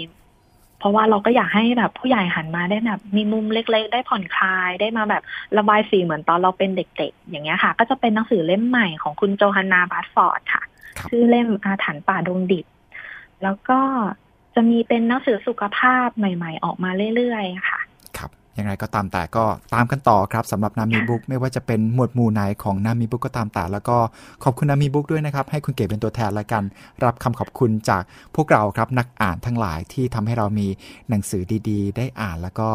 [0.79, 5.23] เพราะว่าเราก็อยากให้แบบผู้ใหญ่หันมาได้แบบ มีมุมเล็กๆ ได้ผ่อนคลายได้มาแบบ
[5.57, 10.63] ระบายสีเหมือนตอนเราเป็นเด็ก ๆ อย่างเงี้ยค่ะ ก็จะเป็นหนังสือเล่มใหม่ของคุณโจฮันนาบาสฟอร์ดค่ะ
[10.97, 12.65] ครับชื่อเล่มอาถรรพ์ป่าดงดิบ
[13.43, 13.79] แล้วก็
[14.59, 17.79] จะมีเป็นหนังสือสุขภาพใหม่ ๆ ออกมาเรื่อยๆ ค่ะ
[18.17, 23.97] ครับยังไงก็ตามแต่ก็ตามกันต่อครับสำหรับนามีบุ๊กไม่ว่าจะเป็นหมวดหมู่ไหนของนามีบุ๊กก็ตามแต่แล้วก็
[24.43, 26.63] ขอบคุณนามีบุ๊กด้วยนะครับ ให้คุณเก๋เป็นตัวแทนและกัน
[27.03, 28.03] รับคำขอบคุณจาก
[28.35, 30.67] พวกเราครับนักอ่านทั้งหลายที่ทำให้เรามี
[31.09, 32.69] หนังสือดีๆ ได้อ่านแล้วก็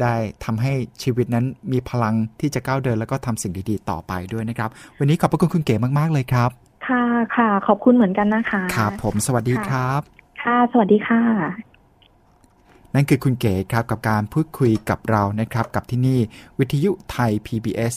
[0.00, 0.14] ได้
[0.44, 0.72] ทำให้
[1.02, 6.50] ชีวิตนั้นมีพลังที่จะก้าวเดินแล้วก็ทำสิ่งดีๆ ต่อไปด้วยนะครับ วันนี้ขอบพระคุณคุณเก๋มากๆเลยครับ
[6.88, 7.04] ค่ะ
[7.36, 11.20] ค่ะขอบคุณเหมือนกันนะคะครับผมสวัสดีค่ะครับ ค่ะ สวัสดีค่ะ
[12.94, 16.18] นั่นคือคุณเก๋ครับกับการพูดคุยกับเรานะครับ กับที่นี่
[16.58, 17.94] วิทยุไทย PBS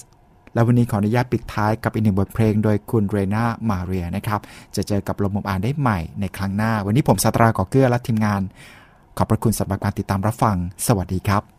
[0.54, 4.40] และวันนี้ขออนุญาตปิดท้ายกับอีกหนึ่งบทเพลง โดยคุณเรนามาเรียนะครับ
[4.76, 8.42] จะเจอกับลมมุมอ่านได้ใหม่ในครั้งหน้า วันนี้ผมสตราก่อเกื้อและทีมงาน
[9.18, 11.59] ขอบพระคุณสำหรับการติดตามรับฟัง สวัสดีครับ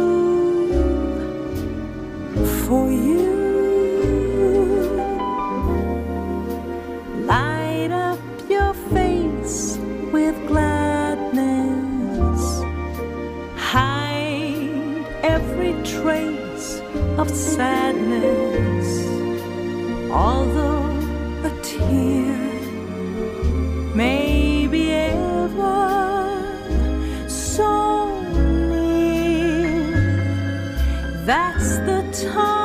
[17.61, 18.89] sadness.
[20.25, 20.89] Although
[21.49, 22.39] a tear
[24.01, 25.85] may be ever
[27.27, 27.71] so
[28.71, 29.77] near,
[31.29, 31.99] that's the
[32.33, 32.60] time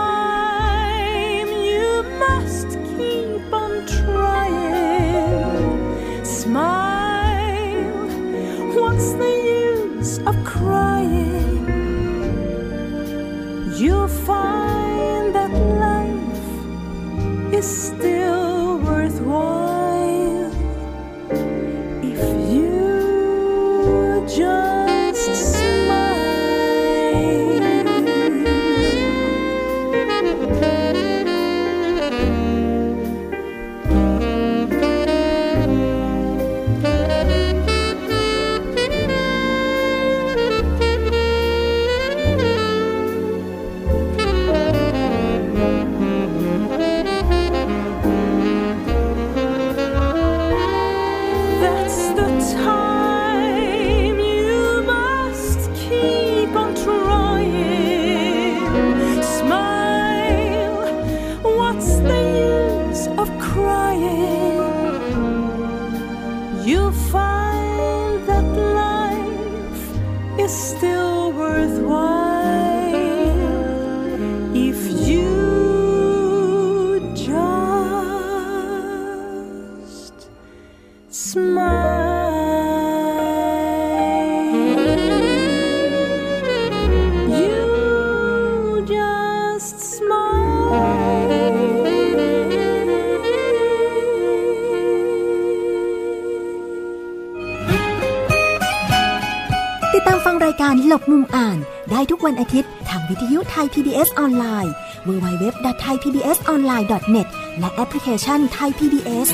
[103.64, 104.72] ย PBS ออนไลน์
[105.08, 107.26] www.thaipbsonline.net
[107.58, 109.28] และแอปพลิเคชัน Thai PBS